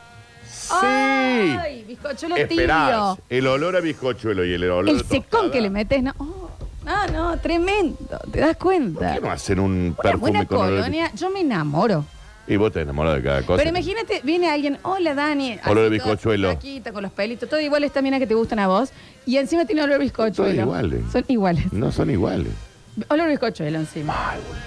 Sí. 0.52 0.76
Ay, 0.76 1.84
bizcochuelo 1.88 2.36
Esperás. 2.36 3.16
tibio. 3.18 3.20
El 3.30 3.48
olor 3.48 3.76
a 3.76 3.80
bizcochuelo 3.80 4.46
y 4.46 4.54
el 4.54 4.64
olor 4.70 4.90
El 4.90 5.00
a 5.00 5.04
secón 5.04 5.50
que 5.52 5.62
le 5.62 5.70
metes, 5.72 6.04
no. 6.04 6.14
Oh, 6.20 6.39
no, 6.86 7.08
no, 7.08 7.38
tremendo. 7.40 7.98
¿Te 8.32 8.40
das 8.40 8.56
¿Por 8.56 8.66
cuenta? 8.68 9.14
qué 9.16 9.22
no 9.22 9.32
hacen 9.32 9.60
un 9.60 9.72
Una 9.88 9.96
perfume 9.96 10.20
buena 10.32 10.46
con 10.46 10.58
olor 10.60 10.74
a- 10.74 10.78
colonia, 10.84 11.12
yo 11.16 11.30
me 11.30 11.42
enamoro. 11.42 12.06
Y 12.48 12.56
vos 12.56 12.72
te 12.72 12.82
enamorás 12.82 13.16
de 13.18 13.22
cada 13.24 13.42
cosa. 13.44 13.58
Pero 13.58 13.70
imagínate, 13.70 14.22
viene 14.24 14.50
alguien, 14.50 14.80
hola 14.82 15.14
Dani. 15.14 15.52
así 15.54 15.70
Olor 15.70 15.70
a 15.70 15.74
toda 15.76 15.90
bizcochuelo. 15.90 16.50
flaquita, 16.52 16.92
con 16.92 17.04
los 17.04 17.12
pelitos, 17.12 17.48
todo 17.48 17.60
igual 17.60 17.84
esta 17.84 18.02
mina 18.02 18.18
que 18.18 18.26
te 18.26 18.34
gustan 18.34 18.58
a 18.60 18.68
vos. 18.68 18.90
Y 19.28 19.38
encima 19.38 19.66
tiene 19.66 19.84
olor 19.84 19.96
a 19.96 20.00
bizcochuelo. 20.00 20.50
Son 20.56 20.60
iguales. 20.68 21.02
Son 21.12 21.26
iguales. 21.28 21.72
No 21.74 21.92
son 21.92 22.10
iguales. 22.10 22.48
Olor 23.10 23.28
a 23.28 23.30
bizcochuelo 23.30 23.78
encima. 23.78 24.16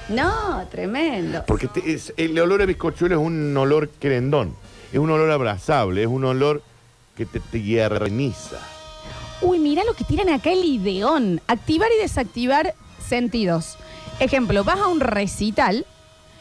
No, 0.09 0.65
tremendo. 0.71 1.43
Porque 1.47 1.67
te- 1.67 1.93
es- 1.93 2.15
el 2.17 2.39
olor 2.39 2.63
a 2.63 2.67
bizcochuelo 2.67 3.21
es 3.21 3.27
un 3.27 3.57
olor 3.57 3.89
querendón. 3.89 4.55
Es 4.93 5.01
un 5.01 5.11
olor 5.11 5.31
abrazable. 5.33 6.03
Es 6.03 6.09
un 6.09 6.25
olor 6.25 6.63
que 7.17 7.27
te, 7.27 7.41
te 7.41 7.61
hierniza. 7.63 8.59
Uy, 9.43 9.59
mira 9.59 9.83
lo 9.85 9.95
que 9.95 10.05
tiran 10.05 10.29
acá 10.29 10.51
el 10.53 10.65
ideón. 10.65 11.41
Activar 11.49 11.89
y 11.97 12.01
desactivar 12.01 12.75
sentidos. 13.07 13.77
Ejemplo, 14.21 14.63
vas 14.65 14.79
a 14.79 14.87
un 14.89 15.01
recital 15.01 15.85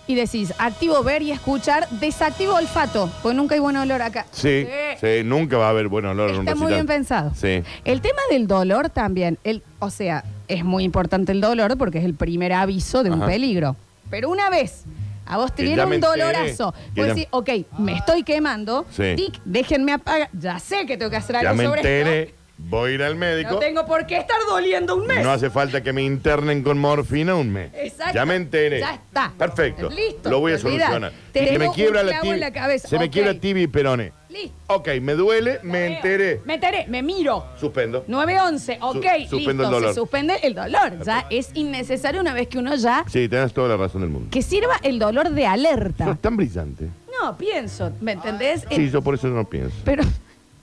y 0.08 0.15
decís, 0.15 0.53
activo 0.58 1.01
ver 1.03 1.22
y 1.22 1.31
escuchar, 1.31 1.88
desactivo 1.89 2.55
olfato, 2.55 3.10
porque 3.24 3.36
nunca 3.36 3.55
hay 3.55 3.62
buen 3.62 3.77
olor 3.77 4.01
acá. 4.01 4.25
Sí, 4.31 4.65
sí, 5.00 5.22
nunca 5.24 5.58
va 5.58 5.67
a 5.67 5.70
haber 5.70 5.88
buen 5.88 6.05
olor 6.05 6.31
en 6.31 6.36
un 6.38 6.41
Está 6.41 6.55
muy 6.55 6.67
recital. 6.72 6.86
bien 6.86 6.88
pensado. 6.88 7.31
Sí. 7.36 7.63
El 7.86 8.01
tema 8.01 8.20
del 8.29 8.48
dolor 8.48 8.89
también, 8.89 9.38
el, 9.43 9.63
o 9.79 9.89
sea, 9.89 10.25
es 10.48 10.65
muy 10.65 10.84
importante 10.84 11.31
el 11.31 11.39
dolor 11.39 11.77
porque 11.77 12.00
es 12.00 12.05
el 12.05 12.13
primer 12.13 12.51
aviso 12.53 13.03
de 13.03 13.12
un 13.12 13.22
Ajá. 13.22 13.27
peligro. 13.31 13.75
Pero 14.10 14.29
una 14.29 14.50
vez 14.50 14.84
a 15.25 15.38
vos 15.38 15.51
te 15.51 15.58
Que 15.58 15.63
viene 15.63 15.77
ya 15.77 15.86
un 15.88 15.93
enteré, 15.93 16.12
dolorazo, 16.24 16.74
que 16.93 17.01
vos 17.01 17.08
ya- 17.08 17.13
decís, 17.13 17.27
ok, 17.31 17.50
me 17.79 17.93
estoy 17.96 18.24
quemando, 18.24 18.86
Sí. 18.91 19.13
tic, 19.15 19.39
déjenme 19.46 19.93
apagar, 19.93 20.29
ya 20.34 20.60
sé 20.60 20.86
que 20.86 20.98
tengo 20.98 21.10
que 21.10 21.17
hacer 21.17 21.38
algo 21.38 21.55
me 21.55 21.63
sobre 21.63 21.79
enteré. 21.79 22.36
Voy 22.70 22.91
a 22.91 22.94
ir 22.96 23.03
al 23.03 23.15
médico. 23.15 23.51
No 23.51 23.60
tengo 23.60 23.86
por 23.86 24.06
qué 24.06 24.18
estar 24.18 24.38
doliendo 24.48 24.96
un 24.96 25.08
mes. 25.08 25.24
No 25.24 25.32
hace 25.32 25.50
falta 25.50 25.82
que 25.84 25.91
me 25.91 26.03
internen 26.03 26.63
con 26.63 26.77
morfina 26.77 27.36
un 27.36 27.51
mes. 27.51 27.72
Exacto. 27.75 28.13
Ya 28.13 28.25
me 28.25 28.36
enteré. 28.36 28.80
Ya 28.80 28.94
está. 28.96 29.32
Perfecto. 29.38 29.89
Listo. 29.89 30.30
Lo 30.30 30.39
voy 30.39 30.53
a 30.53 30.56
olvidá. 30.56 30.70
solucionar. 30.88 31.12
Se 31.34 31.60
me 31.60 31.70
quiebra 31.72 32.03
la 32.03 32.22
tibia. 32.22 32.50
la. 32.50 32.80
Se 32.80 32.98
me 33.00 33.10
quiebra 33.10 33.34
tibia 33.34 33.63
y 33.63 33.68
peroné. 33.68 34.13
Listo. 34.30 34.53
Ok, 34.68 34.88
me 35.01 35.13
duele, 35.15 35.60
me 35.63 35.96
enteré. 35.98 36.39
Me 36.46 36.53
enteré, 36.53 36.86
me 36.88 37.03
miro. 37.03 37.46
Suspendo. 37.60 38.06
911, 38.08 38.77
ok, 38.82 38.94
Su- 38.94 39.30
suspendo 39.38 39.38
listo, 39.38 39.51
el 39.51 39.58
dolor. 39.72 39.89
se 39.89 39.94
suspende 40.00 40.36
el 40.44 40.56
dolor. 40.56 41.03
Ya 41.06 41.25
es 41.30 41.50
innecesario 41.53 42.22
una 42.22 42.34
vez 42.34 42.48
que 42.48 42.58
uno 42.58 42.74
ya... 42.75 43.03
Sí, 43.10 43.27
tenés 43.27 43.51
toda 43.53 43.68
la 43.68 43.75
razón 43.77 44.00
del 44.01 44.10
mundo. 44.10 44.30
Que 44.32 44.41
sirva 44.41 44.77
el 44.84 45.00
dolor 45.00 45.30
de 45.32 45.41
Sos 45.44 45.51
alerta. 45.51 46.18
tan 46.22 46.38
brillante. 46.38 46.88
No, 47.22 47.38
pienso, 47.38 47.91
¿me 48.00 48.13
entendés? 48.13 48.62
Sí, 48.70 48.75
El- 48.75 48.91
yo 48.91 49.01
por 49.01 49.15
eso 49.15 49.27
no 49.27 49.44
pienso. 49.50 49.75
Pero 49.84 50.03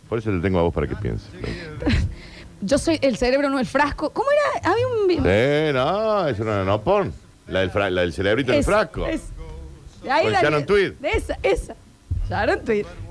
Por 0.08 0.18
eso 0.18 0.30
te 0.30 0.38
tengo 0.40 0.58
a 0.58 0.62
vos 0.62 0.72
para 0.74 0.86
que 0.86 0.96
pienses. 0.96 1.28
yo 2.60 2.78
soy 2.78 2.98
el 3.02 3.16
cerebro, 3.16 3.50
no 3.50 3.58
el 3.58 3.66
frasco. 3.66 4.10
¿Cómo 4.10 4.28
era? 4.30 4.70
Había 4.70 4.86
un... 4.86 5.08
Sí, 5.10 5.72
no, 5.74 6.28
es 6.28 6.40
una 6.40 6.64
no 6.64 6.80
porn. 6.82 7.12
La 7.48 7.60
del, 7.60 7.70
fra- 7.70 7.90
la 7.90 8.02
del 8.02 8.12
cerebrito 8.12 8.50
del 8.52 8.60
Es- 8.60 8.66
frasco. 8.66 9.06
es- 9.06 9.22
Ahí 10.08 10.24
Con 10.24 10.32
la- 10.32 10.42
Sharon 10.42 10.64
Tweed. 10.66 10.92
De 11.00 11.10
esa, 11.10 11.36
esa. 11.42 11.74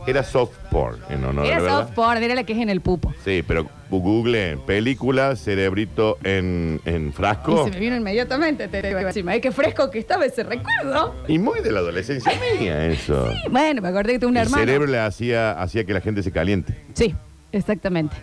Era 0.06 0.24
soft 0.24 0.56
porn, 0.72 1.00
en 1.10 1.26
honor 1.26 1.46
era 1.46 1.60
verdad. 1.62 1.80
soft 1.82 1.94
porn, 1.96 2.24
era 2.24 2.36
la 2.36 2.44
que 2.44 2.54
es 2.54 2.60
en 2.60 2.70
el 2.70 2.82
pupo. 2.82 3.14
Sí, 3.26 3.44
pero 3.48 3.68
Google, 3.90 4.58
película, 4.66 5.36
cerebrito 5.36 6.18
en, 6.24 6.80
en 6.86 7.10
Y 7.10 7.12
frasco. 7.12 7.66
se 7.66 7.72
me 7.72 7.80
vino 7.80 7.96
inmediatamente 7.96 8.68
te 8.68 8.82
digo, 8.82 9.00
encima. 9.00 9.32
Ay, 9.34 9.42
qué 9.42 9.52
fresco 9.52 9.90
que 9.90 10.00
estaba 10.00 10.26
ese 10.26 10.44
recuerdo. 10.44 11.16
Y 11.28 11.40
muy 11.40 11.62
de 11.62 11.72
la 11.72 11.80
adolescencia 11.80 12.32
mía 12.60 12.86
eso. 12.88 13.30
Y 13.46 13.50
bueno, 13.50 13.82
me 13.82 13.88
acordé 13.90 14.14
que 14.14 14.20
tuve 14.20 14.30
un 14.32 14.38
El 14.38 14.44
hermano. 14.44 14.64
cerebro 14.64 14.88
le 14.88 15.00
hacía, 15.00 15.52
hacía 15.62 15.84
que 15.86 15.94
la 15.94 16.02
gente 16.02 16.22
se 16.24 16.32
caliente. 16.32 16.74
Sí, 16.94 17.14
exactamente. 17.52 18.16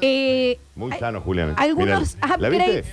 Eh, 0.00 0.58
Muy 0.74 0.92
sano, 0.92 1.20
Julián. 1.20 1.54
Algunos 1.58 2.16
Mirá, 2.16 2.36
¿La 2.38 2.48
upgrades 2.48 2.86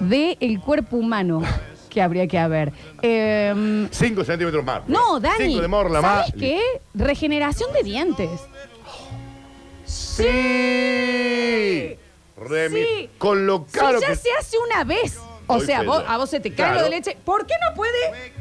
viste? 0.00 0.36
del 0.38 0.60
cuerpo 0.60 0.96
humano 0.96 1.42
que 1.90 2.00
habría 2.00 2.26
que 2.26 2.38
haber. 2.38 2.72
Eh, 3.02 3.88
5 3.90 4.24
centímetros 4.24 4.64
más. 4.64 4.88
no, 4.88 5.20
Dani. 5.20 5.48
5 5.48 5.60
de 5.60 5.68
morla 5.68 6.00
más. 6.00 6.26
¿Sabes 6.28 6.40
qué? 6.40 6.60
Regeneración 6.94 7.72
de 7.72 7.82
dientes. 7.82 8.30
Sí. 9.84 11.96
Remi. 12.36 12.80
Sí. 12.80 13.10
Con 13.18 13.46
lo 13.46 13.66
caro 13.66 13.98
si 13.98 14.04
ya 14.04 14.10
que 14.10 14.16
se 14.16 14.28
hace 14.38 14.56
una 14.58 14.84
vez. 14.84 15.18
O 15.56 15.60
sea, 15.60 15.82
vos- 15.82 16.04
a 16.06 16.16
vos 16.16 16.30
se 16.30 16.40
te 16.40 16.50
cae 16.50 16.56
Claro. 16.56 16.74
lo 16.78 16.84
de 16.84 16.90
leche. 16.90 17.16
¿Por 17.24 17.46
qué 17.46 17.54
no 17.68 17.74
puede 17.74 17.92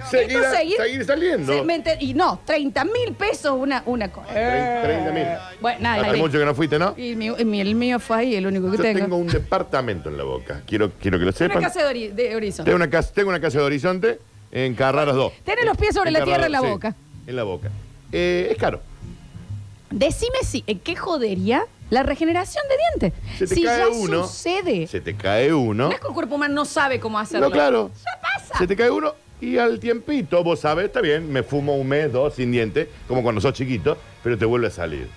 Seguir 0.10 0.38
esto 0.38 0.48
a- 0.48 0.52
seguir 0.78 1.06
saliendo. 1.06 1.54
Se- 1.54 1.62
me 1.64 1.76
enter- 1.76 1.98
y 2.02 2.14
no, 2.14 2.40
30 2.46 2.86
mil 2.86 3.14
pesos 3.18 3.54
una, 3.58 3.84
una 3.86 4.12
cosa. 4.12 4.28
30 4.34 5.12
mil. 5.12 5.26
Bueno, 5.62 5.80
nada, 5.82 6.08
Hace 6.08 6.18
mucho 6.18 6.38
que 6.40 6.46
no 6.46 6.56
fuiste, 6.56 6.80
¿no? 6.80 6.94
Y 6.98 7.16
mi- 7.16 7.32
mi- 7.46 7.62
el 7.62 7.76
mío 7.76 8.00
fue 8.00 8.18
ahí, 8.18 8.36
el 8.36 8.48
único 8.48 8.70
que 8.72 8.78
Yo 8.78 8.84
tengo. 8.84 9.00
tengo 9.00 9.18
un 9.18 9.28
departamento 9.28 10.10
en 10.10 10.18
la 10.18 10.24
boca. 10.24 10.62
Quiero, 10.68 10.92
quiero 11.00 11.18
que 11.20 11.26
lo 11.26 11.30
Una 11.32 11.38
sepan. 11.38 11.62
casa 11.62 11.84
de, 11.88 11.94
ori- 11.94 12.12
de. 12.14 12.52
Tengo 12.64 12.76
una 12.76 12.90
casa, 12.90 13.12
tengo 13.14 13.30
una 13.30 13.40
casa 13.42 13.60
de 13.60 13.64
horizonte 13.66 14.20
en 14.52 14.74
Carraras 14.76 15.16
2. 15.16 15.34
Tenés 15.44 15.66
los 15.66 15.78
pies 15.78 15.94
sobre 15.94 16.10
En 16.10 16.14
la 16.14 16.24
tierra 16.24 16.46
en 16.46 16.52
la 16.52 16.62
sí, 16.62 16.68
boca. 16.68 16.96
En 17.28 17.36
la 17.36 17.44
boca. 17.44 17.70
Eh, 18.12 18.48
es 18.52 18.58
caro. 18.58 18.82
Decime 19.92 20.38
si, 20.44 20.64
¿en 20.68 20.80
qué 20.80 20.96
jodería 20.96 21.66
la 21.90 22.04
regeneración 22.04 22.64
de 22.70 23.08
dientes? 23.10 23.38
Se 23.40 23.48
te 23.48 23.56
si 23.56 23.64
cae 23.64 23.80
ya 23.80 23.88
uno. 23.88 24.24
sucede. 24.28 24.88
Se 24.88 25.02
te 25.02 25.16
cae 25.16 25.54
uno. 25.54 25.88
No 25.90 25.94
es 25.94 26.00
que 26.00 26.08
el 26.08 26.14
cuerpo 26.14 26.36
humano 26.36 26.54
no 26.54 26.66
sabe 26.66 27.00
cómo 27.00 27.18
hacerlo. 27.18 27.48
No, 27.48 27.52
claro. 27.52 27.92
Ya 28.06 28.22
pasa. 28.22 28.58
Se 28.58 28.68
te 28.68 28.76
cae 28.76 28.92
uno 28.92 29.14
y 29.42 29.58
al 29.58 29.80
tiempito, 29.80 30.44
vos 30.44 30.60
sabes, 30.60 30.86
está 30.86 31.02
bien, 31.02 31.32
me 31.32 31.44
fumo 31.44 31.76
un 31.76 31.88
mes, 31.88 32.12
dos 32.12 32.36
sin 32.36 32.52
dientes, 32.52 32.88
como 33.08 33.24
cuando 33.24 33.40
sos 33.42 33.54
chiquito, 33.54 33.98
pero 34.22 34.38
te 34.38 34.46
vuelve 34.46 34.68
a 34.68 34.72
salir. 34.72 35.08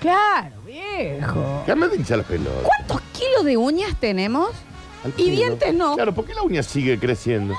Claro, 0.00 0.54
viejo. 0.64 1.62
¿Qué 1.66 1.74
me 1.74 1.86
hincha 1.94 2.16
las 2.16 2.26
pelotas? 2.26 2.62
¿Cuántos 2.62 3.00
kilos 3.12 3.44
de 3.44 3.56
uñas 3.56 3.94
tenemos? 4.00 4.50
Al 5.04 5.12
Y 5.16 5.30
dientes 5.30 5.74
no. 5.74 5.94
Claro, 5.94 6.14
¿por 6.14 6.24
qué 6.24 6.34
la 6.34 6.42
uña 6.42 6.62
sigue 6.62 6.98
creciendo? 6.98 7.54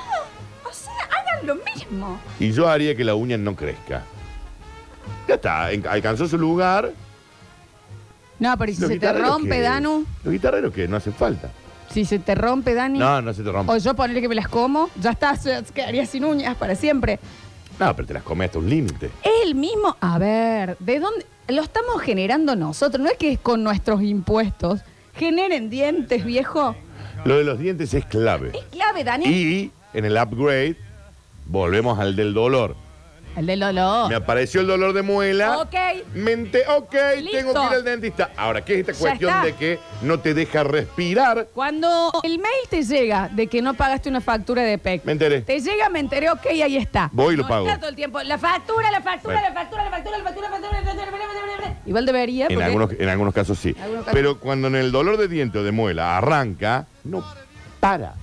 O 0.68 0.72
sea, 0.72 0.92
hagan 1.04 1.46
lo 1.46 1.54
mismo. 1.56 2.20
Y 2.38 2.52
yo 2.52 2.68
haría 2.68 2.94
que 2.96 3.04
la 3.04 3.14
uña 3.14 3.36
no 3.38 3.54
crezca. 3.56 4.04
Ya 5.28 5.34
está, 5.34 5.72
en- 5.72 5.86
alcanzó 5.86 6.26
su 6.28 6.38
lugar. 6.38 6.92
No, 8.38 8.56
pero 8.56 8.70
¿y 8.70 8.74
si 8.74 8.80
Los 8.80 8.88
se 8.88 8.94
te 8.98 9.06
guitarreros 9.06 9.28
rompe, 9.30 9.50
que- 9.50 9.60
Danu? 9.60 10.06
Los 10.24 10.32
guitarreros 10.32 10.72
que 10.72 10.88
no 10.88 10.96
hace 10.96 11.12
falta. 11.12 11.50
Si 11.92 12.04
se 12.04 12.18
te 12.20 12.34
rompe, 12.34 12.72
Dani. 12.74 12.98
No, 12.98 13.20
no 13.20 13.34
se 13.34 13.42
te 13.42 13.50
rompe. 13.50 13.72
O 13.72 13.76
yo 13.76 13.94
ponerle 13.94 14.20
que 14.20 14.28
me 14.28 14.34
las 14.36 14.48
como, 14.48 14.88
ya 15.00 15.10
está, 15.10 15.34
se 15.36 15.62
quedaría 15.74 16.06
sin 16.06 16.24
uñas 16.24 16.56
para 16.56 16.74
siempre. 16.76 17.18
No, 17.78 17.94
pero 17.96 18.06
te 18.06 18.14
las 18.14 18.22
comes 18.22 18.46
hasta 18.46 18.58
un 18.58 18.70
límite. 18.70 19.06
Es 19.22 19.32
el 19.46 19.54
mismo. 19.56 19.96
A 20.00 20.18
ver, 20.18 20.76
¿de 20.78 21.00
dónde? 21.00 21.26
Lo 21.48 21.62
estamos 21.62 22.00
generando 22.00 22.54
nosotros. 22.54 23.02
No 23.02 23.10
es 23.10 23.16
que 23.18 23.32
es 23.32 23.38
con 23.40 23.64
nuestros 23.64 24.02
impuestos. 24.02 24.80
Generen 25.16 25.68
dientes, 25.68 26.24
viejo. 26.24 26.76
Lo 27.24 27.36
de 27.38 27.44
los 27.44 27.58
dientes 27.58 27.92
es 27.92 28.04
clave. 28.06 28.52
Es 28.56 28.64
clave, 28.70 29.02
Dani. 29.02 29.24
Y 29.26 29.72
en 29.92 30.04
el 30.04 30.16
upgrade, 30.16 30.76
volvemos 31.46 31.98
al 31.98 32.14
del 32.14 32.32
dolor. 32.34 32.76
El 33.36 33.46
de 33.46 33.56
Lolo. 33.56 34.08
Me 34.08 34.16
apareció 34.16 34.60
el 34.60 34.66
dolor 34.66 34.92
de 34.92 35.02
muela. 35.02 35.58
Ok. 35.58 35.74
Mente, 36.14 36.64
ok, 36.68 36.94
Listo. 37.18 37.36
tengo 37.38 37.52
que 37.54 37.66
ir 37.66 37.72
al 37.74 37.84
dentista. 37.84 38.30
Ahora, 38.36 38.64
¿qué 38.64 38.74
es 38.74 38.80
esta 38.80 38.92
Ya 38.92 38.98
cuestión 38.98 39.30
está. 39.30 39.44
de 39.44 39.54
que 39.54 39.78
no 40.02 40.18
te 40.20 40.34
deja 40.34 40.64
respirar? 40.64 41.48
Cuando 41.54 42.10
el 42.24 42.38
mail 42.38 42.68
te 42.68 42.82
llega 42.82 43.28
de 43.28 43.46
que 43.46 43.62
no 43.62 43.74
pagaste 43.74 44.08
una 44.08 44.20
factura 44.20 44.62
de 44.62 44.78
PEC. 44.78 45.04
Me 45.04 45.12
enteré. 45.12 45.42
Te 45.42 45.60
llega, 45.60 45.88
me 45.88 46.00
enteré, 46.00 46.28
ok, 46.30 46.46
ahí 46.46 46.76
está. 46.76 47.08
Voy 47.12 47.34
y 47.34 47.36
lo 47.36 47.44
No 47.44 47.48
pago. 47.48 47.66
está 47.66 47.78
todo 47.78 47.90
el 47.90 47.96
tiempo. 47.96 48.20
La 48.22 48.36
factura, 48.38 48.90
la 48.90 49.00
factura, 49.00 49.34
Bueno. 49.40 49.48
la 49.48 49.54
factura, 49.60 49.84
la 49.84 49.90
factura, 49.90 50.18
la 50.18 50.24
factura, 50.24 50.48
la 50.48 50.52
factura, 50.54 50.72
la 50.80 50.86
factura, 50.86 51.04
la 51.04 51.20
factura, 51.20 51.46
la 51.46 51.62
factura. 51.62 51.80
Igual 51.86 52.06
debería, 52.06 52.44
En 52.46 52.54
porque 52.54 52.64
algunos, 52.64 52.90
en 52.98 53.08
algunos 53.08 53.34
casos 53.34 53.58
sí. 53.58 53.70
En 53.76 53.82
algunos 53.82 54.04
casos. 54.04 54.14
Pero 54.18 54.38
cuando 54.40 54.68
en 54.68 54.74
el 54.76 54.92
dolor 54.92 55.16
de 55.16 55.28
diente 55.28 55.58
o 55.58 55.62
de 55.62 55.72
muela 55.72 56.16
arranca, 56.18 56.86
no 57.04 57.24
para. 57.80 58.14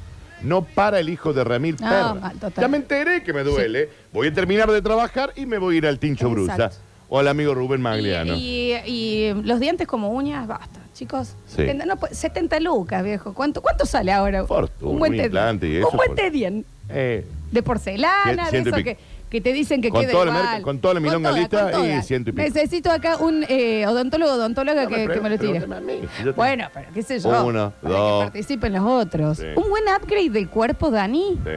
No 0.44 0.62
para 0.63 1.00
el 1.00 1.10
hijo 1.10 1.34
de 1.34 1.44
Ramil 1.44 1.75
No, 1.79 1.89
Perra. 1.89 2.13
mal, 2.13 2.34
total. 2.39 2.62
Ya 2.62 2.67
me 2.67 2.77
enteré 2.77 3.24
que 3.24 3.34
me 3.34 3.44
duele. 3.44 3.89
Voy 4.13 4.27
a 4.27 4.34
terminar 4.34 4.70
de 4.72 4.82
trabajar 4.82 5.32
y 5.36 5.46
me 5.46 5.58
voy 5.58 5.75
a 5.75 5.77
ir 5.79 5.88
al 5.88 6.00
Tincho 6.00 6.27
Exacto. 6.27 6.56
Brusa. 6.65 6.72
O 7.10 7.20
al 7.20 7.27
amigo 7.29 7.53
Rubén 7.56 7.82
Magliano. 7.82 8.36
Y, 8.36 8.74
y- 8.86 9.29
y 9.29 9.34
los 9.44 9.60
dientes 9.62 9.88
como 9.88 10.10
uñas, 10.12 10.46
basta, 10.46 10.79
chicos. 10.94 11.36
Sí. 11.48 11.56
70, 11.58 11.86
no, 11.86 11.96
pues, 11.96 12.17
70 12.17 12.60
lucas, 12.60 13.01
viejo. 13.03 13.34
¿Cuánto, 13.34 13.62
cuánto 13.62 13.86
sale 13.86 14.12
ahora? 14.12 14.46
Fortuna, 14.46 14.91
un 14.91 15.10
tedien. 15.12 15.25
implante 15.25 15.67
y 15.70 15.75
eso, 15.77 15.89
Un 15.89 15.98
buen 15.98 16.08
por- 16.10 16.15
tedien. 16.17 16.65
Eh, 16.89 17.25
De 17.51 17.63
porcelana, 17.63 18.24
Cien- 18.25 18.36
de 18.46 18.50
ciento 18.50 18.70
y 18.70 18.74
eso 18.74 18.84
pico. 18.84 19.01
Que, 19.29 19.41
te 19.41 19.53
dicen 19.53 19.81
que 19.81 19.89
Con 19.89 20.01
quede 20.01 20.12
toda 20.12 20.25
la 20.25 20.31
igual. 20.31 20.46
merca- 20.46 20.62
con 20.63 20.79
toda 20.79 20.93
la 20.96 21.00
milonga 21.00 21.31
lista 21.31 21.72
con 21.72 21.86
y 21.86 22.01
ciento 22.01 22.29
y 22.29 22.34
pico. 22.34 22.43
Necesito 22.43 22.91
acá 22.91 23.17
un 23.17 23.46
eh, 23.50 23.86
odontólogo 23.88 24.34
odontóloga 24.34 24.84
No 24.84 24.89
que, 24.89 25.07
que 25.07 25.22
me 25.22 25.29
lo 25.29 25.38
tire. 25.38 25.57
a 25.57 25.79
mí, 25.81 26.00
si 26.17 26.24
yo 26.24 26.31
te- 26.34 26.38
Bueno, 26.38 26.67
pero 26.74 26.88
qué 26.93 27.03
sé 27.03 27.19
yo. 27.19 27.46
Uno, 27.46 27.74
para 27.81 27.93
dos. 27.93 28.19
que 28.24 28.25
participen 28.31 28.74
los 28.74 28.84
otros. 28.86 29.38
Sí. 29.38 29.46
Un 29.55 29.69
buen 29.69 29.84
upgrade 29.96 30.29
del 30.29 30.50
cuerpo, 30.50 30.89
Dani. 30.91 31.39
Sí. 31.43 31.51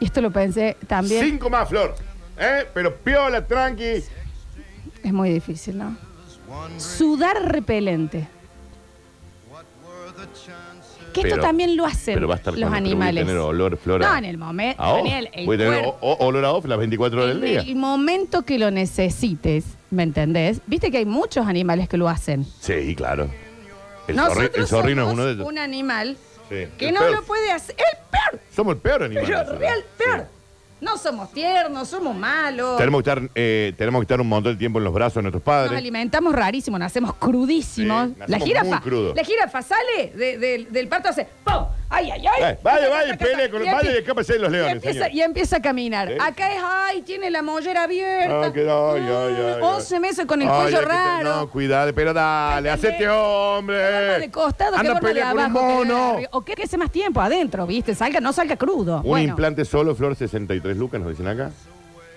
Y 0.00 0.04
esto 0.04 0.20
lo 0.20 0.30
pensé 0.30 0.76
también. 0.86 1.24
Cinco 1.24 1.50
más, 1.50 1.68
Flor. 1.68 1.94
¿Eh? 2.38 2.66
Pero 2.72 2.96
piola, 2.96 3.44
tranqui. 3.46 4.02
Es 5.02 5.12
muy 5.12 5.30
difícil, 5.30 5.76
¿no? 5.78 5.96
Sudar 6.78 7.36
repelente. 7.52 8.28
Que 11.22 11.28
esto 11.28 11.36
Pero- 11.36 11.42
también 11.48 11.76
lo 11.76 11.84
hacen 11.86 12.14
Pero 12.14 12.28
va 12.28 12.34
a 12.34 12.36
estar 12.38 12.52
los 12.54 12.60
cuando- 12.60 12.76
pero 12.76 12.96
voy 12.96 13.04
a 13.04 13.08
animales. 13.08 13.26
tener 13.26 13.38
olor, 13.40 13.76
Flora. 13.76 14.08
No, 14.10 14.18
en 14.18 14.24
el 14.24 14.38
momento. 14.38 14.82
¿A 14.82 14.92
off? 14.92 14.96
Daniel, 14.98 15.28
el 15.32 15.46
Voy 15.46 15.54
a 15.56 15.58
tener 15.58 15.72
cuerpo- 15.84 15.98
o- 16.00 16.12
o- 16.12 16.26
olor 16.26 16.44
a 16.44 16.52
off 16.52 16.64
las 16.66 16.78
24 16.78 17.22
horas 17.22 17.34
del 17.34 17.40
día. 17.42 17.60
el 17.60 17.76
momento 17.76 18.42
que 18.42 18.58
lo 18.58 18.70
necesites, 18.70 19.64
¿me 19.90 20.02
entendés? 20.02 20.60
Viste 20.66 20.90
que 20.90 20.98
hay 20.98 21.04
muchos 21.06 21.46
animales 21.46 21.88
que 21.88 21.96
lo 21.96 22.08
hacen. 22.08 22.46
Sí, 22.60 22.94
claro. 22.94 23.28
El, 24.08 24.16
zorri- 24.16 24.50
el 24.54 24.66
zorrino 24.66 25.02
es 25.02 25.08
somos 25.08 25.12
uno 25.14 25.24
de 25.26 25.32
ellos. 25.34 25.46
un 25.46 25.58
animal 25.58 26.16
Sí, 26.48 26.66
que 26.78 26.88
el 26.88 26.94
no 26.94 27.00
peor. 27.00 27.12
lo 27.12 27.22
puede 27.22 27.52
hacer. 27.52 27.76
El 27.78 27.98
peor, 28.10 28.42
Somos 28.54 28.74
el 28.74 28.80
peor 28.80 29.02
animal. 29.04 29.24
pero 29.26 29.58
real 29.58 29.84
peor. 29.96 30.26
No 30.80 30.96
somos 30.96 31.30
tiernos, 31.32 31.88
somos 31.88 32.16
malos. 32.16 32.76
Tenemos 32.78 33.02
que, 33.02 33.10
estar, 33.10 33.30
eh, 33.34 33.72
tenemos 33.76 34.00
que 34.00 34.04
estar 34.04 34.20
un 34.20 34.28
montón 34.28 34.52
de 34.54 34.58
tiempo 34.58 34.78
en 34.78 34.84
los 34.84 34.94
brazos 34.94 35.16
de 35.16 35.22
nuestros 35.22 35.40
Nos 35.40 35.44
padres. 35.44 35.78
alimentamos 35.78 36.34
rarísimo, 36.34 36.78
nacemos 36.78 37.14
crudísimos. 37.14 38.08
Sí, 38.10 38.14
la 38.26 38.38
jirafa, 38.38 38.66
muy 38.68 38.78
crudos. 38.78 39.16
la 39.16 39.24
jirafa 39.24 39.62
sale 39.62 40.12
de- 40.16 40.38
de- 40.38 40.66
del 40.70 40.88
parto 40.88 41.08
hace 41.10 41.26
¡pum! 41.44 41.64
¡Ay, 41.92 42.08
ay, 42.12 42.22
ay! 42.26 42.56
Vaya, 42.62 42.88
vaya, 42.88 43.16
pelea 43.18 43.50
con 43.50 43.62
y 43.62 43.66
vaya 43.66 43.80
empie- 43.80 43.94
y 43.94 43.98
escápese 43.98 44.34
de 44.34 44.38
los 44.38 44.48
y 44.50 44.52
leones, 44.52 44.72
empieza, 44.74 44.98
señor. 45.06 45.12
y 45.12 45.22
empieza 45.22 45.56
a 45.56 45.62
caminar. 45.62 46.08
Sí. 46.08 46.14
Acá 46.20 46.54
es, 46.54 46.62
ay, 46.64 47.02
tiene 47.02 47.30
la 47.30 47.42
mollera 47.42 47.82
abierta. 47.82 48.46
Ah, 48.46 48.52
que- 48.52 48.60
ay, 48.60 48.68
ay, 48.70 49.34
ay, 49.36 49.54
ay. 49.56 49.60
11 49.60 49.98
meses 50.00 50.24
con 50.24 50.40
el 50.40 50.48
Ay, 50.48 50.54
cuello 50.54 50.76
hay 50.78 50.84
que 50.84 50.88
te- 50.88 50.94
raro. 50.94 51.34
No, 51.36 51.50
cuidado, 51.50 51.92
pero 51.92 52.12
dale, 52.12 52.70
¿Entendés? 52.70 52.90
hacete 52.92 53.08
hombre. 53.08 53.76
Que 53.76 53.82
duerma 53.90 54.18
de 54.18 54.30
costado, 54.30 54.76
Anda 54.76 54.80
a 54.80 55.00
duerma 55.00 55.08
de 55.08 55.14
pelear 55.14 55.34
con 55.34 55.38
un 55.38 55.44
abajo, 55.44 55.58
que 55.60 55.66
de 55.66 55.74
mono. 55.94 56.10
arriba. 56.12 56.28
O 56.32 56.40
que 56.42 56.54
que 56.54 56.62
hace 56.62 56.76
más 56.78 56.92
tiempo 56.92 57.20
adentro, 57.20 57.66
¿viste? 57.66 57.94
Salga, 57.96 58.20
no 58.20 58.32
salga 58.32 58.54
crudo. 58.56 58.98
Un 58.98 59.02
Bueno, 59.02 59.28
implante 59.30 59.64
solo, 59.64 59.96
Flor, 59.96 60.14
63 60.14 60.76
lucas, 60.76 61.00
nos 61.00 61.10
dicen 61.10 61.26
acá. 61.26 61.50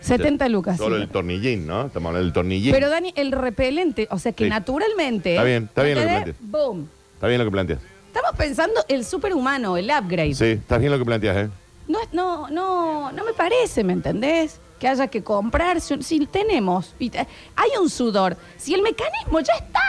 70 0.01 0.49
lucas. 0.49 0.77
Solo 0.77 0.97
sí. 0.97 1.01
el 1.03 1.09
tornillín, 1.09 1.65
¿no? 1.65 1.87
Estamos 1.87 2.09
hablando 2.09 2.25
del 2.25 2.33
tornillín. 2.33 2.73
Pero 2.73 2.89
Dani, 2.89 3.11
el 3.15 3.31
repelente, 3.31 4.07
o 4.11 4.19
sea 4.19 4.33
que 4.33 4.43
Sí. 4.43 4.49
naturalmente. 4.49 5.31
Está 5.31 5.43
bien, 5.45 5.63
está 5.63 5.81
bien 5.83 5.95
lo 5.95 6.01
que 6.01 6.07
¿entendés? 6.09 6.35
planteas. 6.35 6.51
Boom. 6.67 6.89
Está 7.15 7.27
bien 7.27 7.39
lo 7.39 7.45
que 7.45 7.51
planteas. 7.51 7.79
Estamos 8.13 8.37
pensando 8.37 8.85
el 8.89 9.03
superhumano, 9.05 9.75
el 9.75 9.85
upgrade. 9.89 10.35
Sí, 10.35 10.45
está 10.51 10.77
bien 10.77 10.91
lo 10.91 10.99
que 10.99 11.05
planteas, 11.05 11.35
¿eh? 11.37 11.49
No, 11.87 11.99
es- 11.99 12.13
no, 12.13 12.47
no, 12.49 13.11
no 13.11 13.23
me 13.25 13.33
parece, 13.33 13.83
¿me 13.83 13.93
entendés? 13.93 14.59
Que 14.79 14.87
haya 14.87 15.07
que 15.07 15.23
comprarse. 15.23 15.95
un- 15.95 16.03
Si 16.03 16.25
tenemos, 16.27 16.93
y 16.99 17.09
te- 17.09 17.27
hay 17.55 17.69
un 17.81 17.89
sudor. 17.89 18.37
Si 18.57 18.73
el 18.75 18.83
mecanismo 18.83 19.39
ya 19.39 19.53
está, 19.53 19.81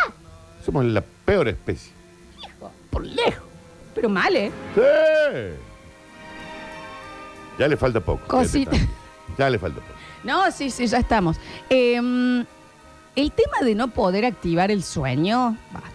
Somos 0.64 0.84
la 0.87 1.02
peor 1.26 1.48
especie. 1.48 1.92
hijo, 2.40 2.70
por 2.90 3.04
lejos. 3.04 3.44
Pero 3.94 4.08
mal, 4.08 4.34
¿eh? 4.34 4.50
Sí. 4.74 4.80
Ya 7.58 7.68
le 7.68 7.76
falta 7.76 8.00
poco. 8.00 8.26
Cosita. 8.26 8.70
fíjate. 8.70 8.90
Ya 9.38 9.50
le 9.50 9.58
falta 9.58 9.80
poco. 9.80 9.92
No, 10.24 10.50
sí, 10.50 10.70
sí, 10.70 10.87
ya 10.87 10.98
estamos. 10.98 11.37
Eh, 11.68 11.96
el 11.96 13.32
tema 13.32 13.58
de 13.62 13.74
no 13.74 13.88
poder 13.88 14.24
activar 14.24 14.70
el 14.70 14.82
sueño. 14.82 15.56
basta. 15.72 15.90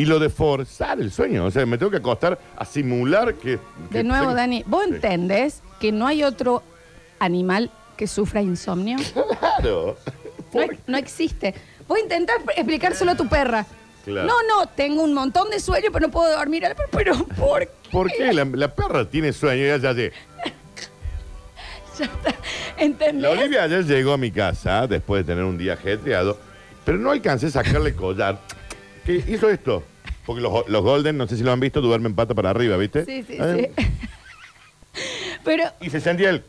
Y 0.00 0.06
lo 0.06 0.18
de 0.18 0.30
forzar 0.30 0.98
el 0.98 1.12
sueño. 1.12 1.44
O 1.44 1.50
sea, 1.50 1.66
me 1.66 1.76
tengo 1.76 1.90
que 1.90 1.98
acostar 1.98 2.38
a 2.56 2.64
simular 2.64 3.34
que. 3.34 3.58
que 3.90 3.98
De 3.98 4.02
nuevo, 4.04 4.32
Dani, 4.32 4.64
¿vos 4.66 4.84
Sí. 4.86 4.94
entendés 4.94 5.62
que 5.78 5.92
no 5.92 6.06
hay 6.06 6.24
otro 6.24 6.62
animal 7.18 7.70
que 7.98 8.06
sufra 8.06 8.40
insomnio? 8.40 8.96
Claro. 9.40 9.98
No, 10.02 10.50
¿Por, 10.50 10.76
no 10.86 10.96
existe. 10.96 11.54
Vos 11.86 11.98
intentás 11.98 12.36
explicárselo 12.56 13.10
a 13.10 13.14
tu 13.14 13.28
perra. 13.28 13.66
Claro. 14.06 14.26
No, 14.26 14.34
no, 14.48 14.66
tengo 14.70 15.02
un 15.02 15.12
montón 15.12 15.50
de 15.50 15.60
sueño, 15.60 15.90
pero 15.92 16.06
no 16.06 16.10
puedo 16.12 16.34
dormir. 16.34 16.64
Pero, 16.64 16.88
pero 16.90 17.24
¿por 17.36 17.60
qué? 17.60 17.70
¿por 17.92 18.10
qué? 18.10 18.32
La, 18.32 18.46
la 18.46 18.74
perra 18.74 19.04
tiene 19.04 19.34
sueño 19.34 19.64
y 19.64 19.68
ella 19.70 19.90
ayer. 19.90 20.14
¿Entendés? 22.78 23.22
La 23.22 23.30
Olivia 23.30 23.64
ayer 23.64 23.84
llegó 23.84 24.14
a 24.14 24.16
mi 24.16 24.30
casa 24.30 24.86
después 24.86 25.26
de 25.26 25.32
tener 25.34 25.44
un 25.44 25.58
día 25.58 25.74
ajetreado, 25.74 26.38
pero 26.86 26.96
no 26.96 27.10
alcancé 27.10 27.48
a 27.48 27.50
sacarle 27.50 27.94
collar. 27.94 28.40
¿Qué 29.04 29.22
hizo 29.28 29.50
esto? 29.50 29.82
Porque 30.26 30.40
los, 30.42 30.68
los 30.68 30.82
Golden, 30.82 31.16
no 31.16 31.26
sé 31.26 31.36
si 31.36 31.42
lo 31.42 31.52
han 31.52 31.60
visto, 31.60 31.80
duermen 31.80 32.14
pata 32.14 32.34
para 32.34 32.50
arriba, 32.50 32.76
¿viste? 32.76 33.04
Sí, 33.04 33.22
sí, 33.26 33.36
Eh, 33.38 33.72
sí. 33.76 33.86
Pero, 35.44 35.64
Y 35.80 35.90
se 35.90 36.00
sentía 36.00 36.30
el. 36.30 36.42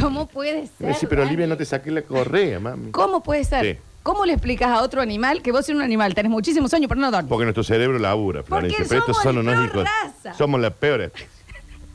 ¿cómo 0.00 0.26
puede 0.26 0.62
Me 0.62 0.66
ser? 0.66 0.86
decía, 0.88 1.08
pero? 1.08 1.22
Olivia, 1.22 1.46
no 1.46 1.56
te 1.56 1.64
saques 1.64 1.92
la 1.92 2.02
correa, 2.02 2.58
mami. 2.60 2.90
¿Cómo 2.90 3.22
puede 3.22 3.44
ser? 3.44 3.64
Sí. 3.76 3.80
¿Cómo 4.02 4.26
le 4.26 4.32
explicas 4.34 4.68
a 4.68 4.82
otro 4.82 5.00
animal 5.00 5.40
que 5.40 5.50
vos 5.52 5.66
eres 5.68 5.78
un 5.78 5.82
animal, 5.84 6.14
tenés 6.14 6.30
muchísimo 6.30 6.68
sueño, 6.68 6.88
pero 6.88 7.00
no 7.00 7.10
dormís? 7.10 7.28
Porque 7.28 7.44
nuestro 7.44 7.62
cerebro 7.64 7.98
labura, 7.98 8.42
Florencia. 8.42 8.78
Porque 8.78 8.88
Pero 8.88 9.00
estos 9.00 9.16
somos 9.16 9.22
son 9.22 9.34
la 9.46 9.52
unos 9.52 9.54
peor 9.54 9.66
hijos. 9.66 9.84
raza. 10.02 10.34
Somos 10.36 10.60
la 10.60 10.70
peor 10.70 11.00
especie. 11.02 11.28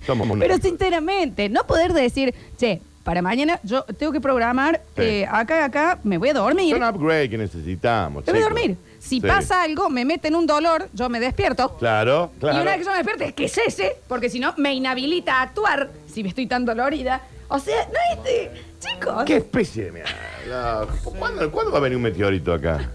Somos 0.08 0.28
unos 0.32 0.40
Pero 0.40 0.58
sinceramente, 0.58 1.50
no 1.50 1.68
poder 1.68 1.94
decir, 1.94 2.34
che, 2.58 2.82
para 3.04 3.22
mañana 3.22 3.60
yo 3.64 3.84
tengo 3.98 4.12
que 4.12 4.22
programar 4.22 4.82
Sí. 4.96 5.02
eh, 5.02 5.28
acá, 5.30 5.66
acá, 5.66 6.00
me 6.04 6.18
voy 6.18 6.30
a 6.30 6.34
dormir. 6.34 6.78
Son 6.78 6.84
upgrade 6.96 7.30
que 7.30 7.38
necesitamos. 7.38 8.26
Me 8.26 8.32
voy 8.34 8.42
a 8.42 8.46
chicos. 8.46 8.56
dormir. 8.62 8.78
Si 9.00 9.22
Sí. 9.22 9.28
pasa 9.28 9.64
algo, 9.64 9.90
me 9.90 10.04
meten 10.06 10.36
un 10.36 10.46
dolor, 10.46 10.90
yo 10.94 11.10
me 11.10 11.20
despierto. 11.20 11.76
Claro, 11.78 12.32
claro. 12.40 12.58
Y 12.58 12.62
una 12.62 12.72
vez 12.72 12.80
que 12.80 12.86
yo 12.86 12.92
me 12.92 12.98
despierte, 12.98 13.34
que 13.34 13.48
cese, 13.48 13.96
porque 14.08 14.30
si 14.30 14.40
no, 14.40 14.54
me 14.58 14.74
inhabilita 14.74 15.40
a 15.40 15.42
actuar 15.44 15.90
si 16.14 16.22
me 16.24 16.30
estoy 16.30 16.48
tan 16.48 16.66
dolorida. 16.66 17.22
O 17.48 17.58
sea, 17.60 17.88
no 17.88 18.18
este. 18.18 18.52
Chicos. 18.80 19.24
¿Qué 19.26 19.38
especie 19.38 19.86
de 19.86 19.92
mierda? 19.92 20.86
¿Cuándo, 21.18 21.52
cuándo 21.52 21.72
va 21.72 21.80
a 21.80 21.82
venir 21.82 21.98
un 21.98 22.04
meteorito 22.04 22.54
acá? 22.54 22.90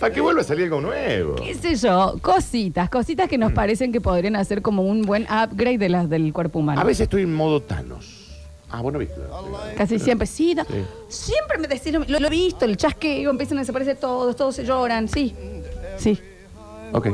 Para 0.00 0.12
que 0.12 0.20
vuelva 0.20 0.40
a 0.40 0.44
salir 0.44 0.64
algo 0.64 0.80
nuevo. 0.80 1.36
qué 1.36 1.54
sé 1.54 1.76
yo, 1.76 2.18
cositas, 2.20 2.90
cositas 2.90 3.28
que 3.28 3.38
nos 3.38 3.52
parecen 3.52 3.92
que 3.92 4.00
podrían 4.00 4.36
hacer 4.36 4.60
como 4.60 4.82
un 4.82 5.02
buen 5.02 5.22
upgrade 5.24 5.78
de 5.78 5.88
las 5.88 6.10
del 6.10 6.32
cuerpo 6.32 6.58
humano. 6.58 6.80
A 6.80 6.84
veces 6.84 7.02
estoy 7.02 7.22
en 7.22 7.32
modo 7.32 7.62
Thanos. 7.62 8.23
Ah, 8.70 8.80
bueno, 8.80 8.98
viste. 8.98 9.14
Casi 9.76 9.98
siempre, 9.98 10.26
sí, 10.26 10.54
da- 10.54 10.64
Sí. 10.64 10.84
siempre 11.08 11.58
me 11.58 11.68
decís, 11.68 11.92
lo, 11.92 12.00
lo- 12.00 12.18
lo 12.20 12.26
he 12.26 12.30
visto, 12.30 12.64
el 12.64 12.76
chasqueo, 12.76 13.30
empiezan 13.30 13.58
a 13.58 13.60
desaparecer 13.60 13.96
todos, 13.98 14.34
todos 14.34 14.56
se 14.56 14.64
lloran, 14.64 15.08
sí, 15.08 15.34
sí. 15.98 16.18
Ok. 16.92 17.08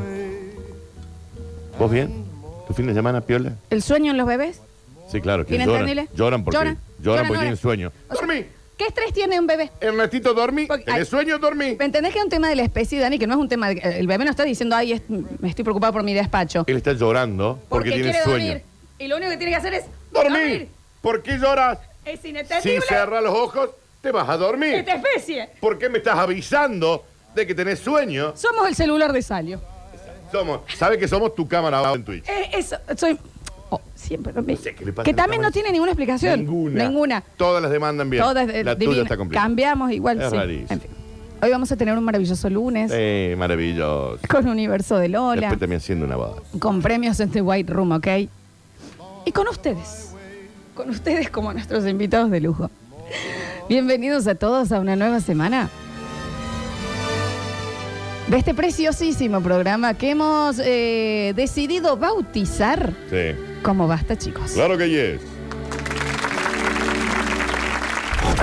¿Vos 1.78 1.90
bien? 1.90 2.24
¿Tu 2.66 2.74
fin 2.74 2.86
de 2.86 2.94
semana, 2.94 3.20
piola? 3.20 3.52
¿El 3.70 3.82
sueño 3.82 4.10
en 4.12 4.16
los 4.18 4.26
bebés? 4.26 4.60
Sí, 5.10 5.20
claro, 5.20 5.44
que 5.44 5.48
¿Tienen 5.56 5.66
lloran. 5.68 6.08
Lloran 6.14 6.44
porque, 6.44 6.56
Lloran, 6.58 6.74
lloran, 6.76 7.02
lloran 7.02 7.26
porque 7.26 7.40
tienen 7.40 7.56
sueño. 7.56 7.92
O 8.08 8.14
sea, 8.14 8.26
¡Dormí! 8.26 8.44
¿Qué 8.76 8.86
estrés 8.86 9.12
tiene 9.12 9.38
un 9.38 9.46
bebé? 9.46 9.70
Ernestito, 9.80 10.32
dormí. 10.32 10.64
Porque- 10.66 10.84
¿Tenés 10.84 11.00
ay. 11.00 11.06
sueño? 11.06 11.38
Dormí. 11.38 11.76
¿Me 11.78 11.84
entendés 11.84 12.12
que 12.12 12.18
es 12.18 12.24
un 12.24 12.30
tema 12.30 12.48
de 12.48 12.56
la 12.56 12.62
especie, 12.62 12.98
Dani? 13.00 13.18
Que 13.18 13.26
no 13.26 13.34
es 13.34 13.40
un 13.40 13.48
tema 13.48 13.68
de... 13.68 13.78
El 13.98 14.06
bebé 14.06 14.24
no 14.24 14.30
está 14.30 14.44
diciendo, 14.44 14.74
ay, 14.76 14.92
es- 14.92 15.02
me 15.10 15.48
estoy 15.50 15.64
preocupado 15.64 15.92
por 15.92 16.02
mi 16.02 16.14
despacho. 16.14 16.64
Él 16.66 16.76
está 16.78 16.92
llorando 16.94 17.58
porque, 17.68 17.90
tiene 17.90 18.04
quiere 18.04 18.22
sueño. 18.24 18.46
dormir. 18.46 18.62
Y 18.98 19.08
lo 19.08 19.16
único 19.16 19.30
que 19.32 19.36
tiene 19.36 19.52
que 19.52 19.56
hacer 19.56 19.74
es... 19.74 19.84
¡Dormir! 20.12 20.68
¿Por 21.00 21.22
qué 21.22 21.38
lloras? 21.38 21.78
Es 22.04 22.20
Si 22.20 22.28
inentendible 22.30 22.80
cerras 22.88 23.22
los 23.22 23.34
ojos, 23.34 23.70
te 24.00 24.10
vas 24.10 24.28
a 24.28 24.36
dormir. 24.36 24.74
esta 24.74 24.94
especie. 24.94 25.50
¿Por 25.60 25.78
qué 25.78 25.88
me 25.88 25.98
estás 25.98 26.18
avisando 26.18 27.04
de 27.34 27.46
que 27.46 27.54
tenés 27.54 27.78
sueño. 27.78 28.32
Somos 28.36 28.66
el 28.68 28.74
celular 28.74 29.12
de 29.12 29.22
Salio. 29.22 29.60
Somos, 30.32 30.60
¿sabe 30.76 30.98
que 30.98 31.08
somos 31.08 31.34
tu 31.34 31.46
cámara 31.48 31.92
en 31.92 32.04
Twitch? 32.04 32.28
Eh, 32.28 32.50
eso, 32.54 32.76
soy. 32.96 33.18
oh, 33.70 33.80
siempre 33.94 34.32
lo 34.32 34.42
mismo. 34.42 34.62
sé 34.62 34.74
qué 34.74 34.84
le 34.84 34.92
pasa 34.92 35.04
que 35.04 35.10
a 35.10 35.12
la 35.14 35.22
también 35.22 35.42
no 35.42 35.50
tiene 35.50 35.70
ninguna 35.72 35.92
explicación. 35.92 36.40
Ninguna. 36.40 36.84
Ninguna. 36.84 37.20
Todas 37.36 37.62
las 37.62 37.70
demandan 37.70 38.08
bien. 38.10 38.22
Todas 38.22 38.48
eh, 38.48 38.64
la 38.64 38.76
tuya 38.76 39.02
está 39.02 39.16
complicada. 39.16 39.46
Cambiamos 39.46 39.92
igual. 39.92 40.20
Es 40.20 40.30
sí. 40.30 40.36
rarísimo. 40.36 40.66
En 40.70 40.80
fin. 40.80 40.90
Hoy 41.42 41.50
vamos 41.50 41.72
a 41.72 41.76
tener 41.76 41.96
un 41.96 42.04
maravilloso 42.04 42.50
lunes 42.50 42.90
Eh, 42.94 43.34
maravilloso. 43.38 44.18
con 44.28 44.46
Universo 44.48 44.98
de 44.98 45.08
Lola, 45.08 45.40
Después 45.40 45.60
también 45.60 45.80
siendo 45.80 46.04
una 46.04 46.16
boda. 46.16 46.42
con 46.58 46.82
premios 46.82 47.18
en 47.20 47.30
The 47.30 47.40
White 47.42 47.72
Room, 47.72 47.92
¿ok? 47.92 48.06
Y 49.24 49.32
con 49.32 49.48
ustedes. 49.48 50.14
Con 50.74 50.90
ustedes 50.90 51.30
como 51.30 51.52
nuestros 51.52 51.86
invitados 51.86 52.30
de 52.30 52.40
lujo. 52.40 52.70
Bienvenidos 53.68 54.26
a 54.26 54.34
todos 54.34 54.72
a 54.72 54.80
una 54.80 54.96
nueva 54.96 55.20
semana 55.20 55.68
de 58.28 58.36
este 58.36 58.54
preciosísimo 58.54 59.40
programa 59.40 59.94
que 59.94 60.10
hemos 60.10 60.60
eh, 60.62 61.32
decidido 61.34 61.96
bautizar 61.96 62.92
Sí. 63.10 63.36
como 63.62 63.88
Basta, 63.88 64.16
chicos. 64.16 64.52
Claro 64.52 64.78
que 64.78 64.88
yes. 64.88 65.20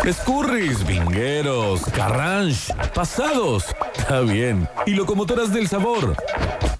Escurris, 0.05 0.85
vingueros, 0.87 1.81
carranche, 1.93 2.73
pasados. 2.93 3.65
Está 3.97 4.21
bien. 4.21 4.67
Y 4.85 4.91
locomotoras 4.91 5.51
del 5.53 5.67
sabor. 5.67 6.15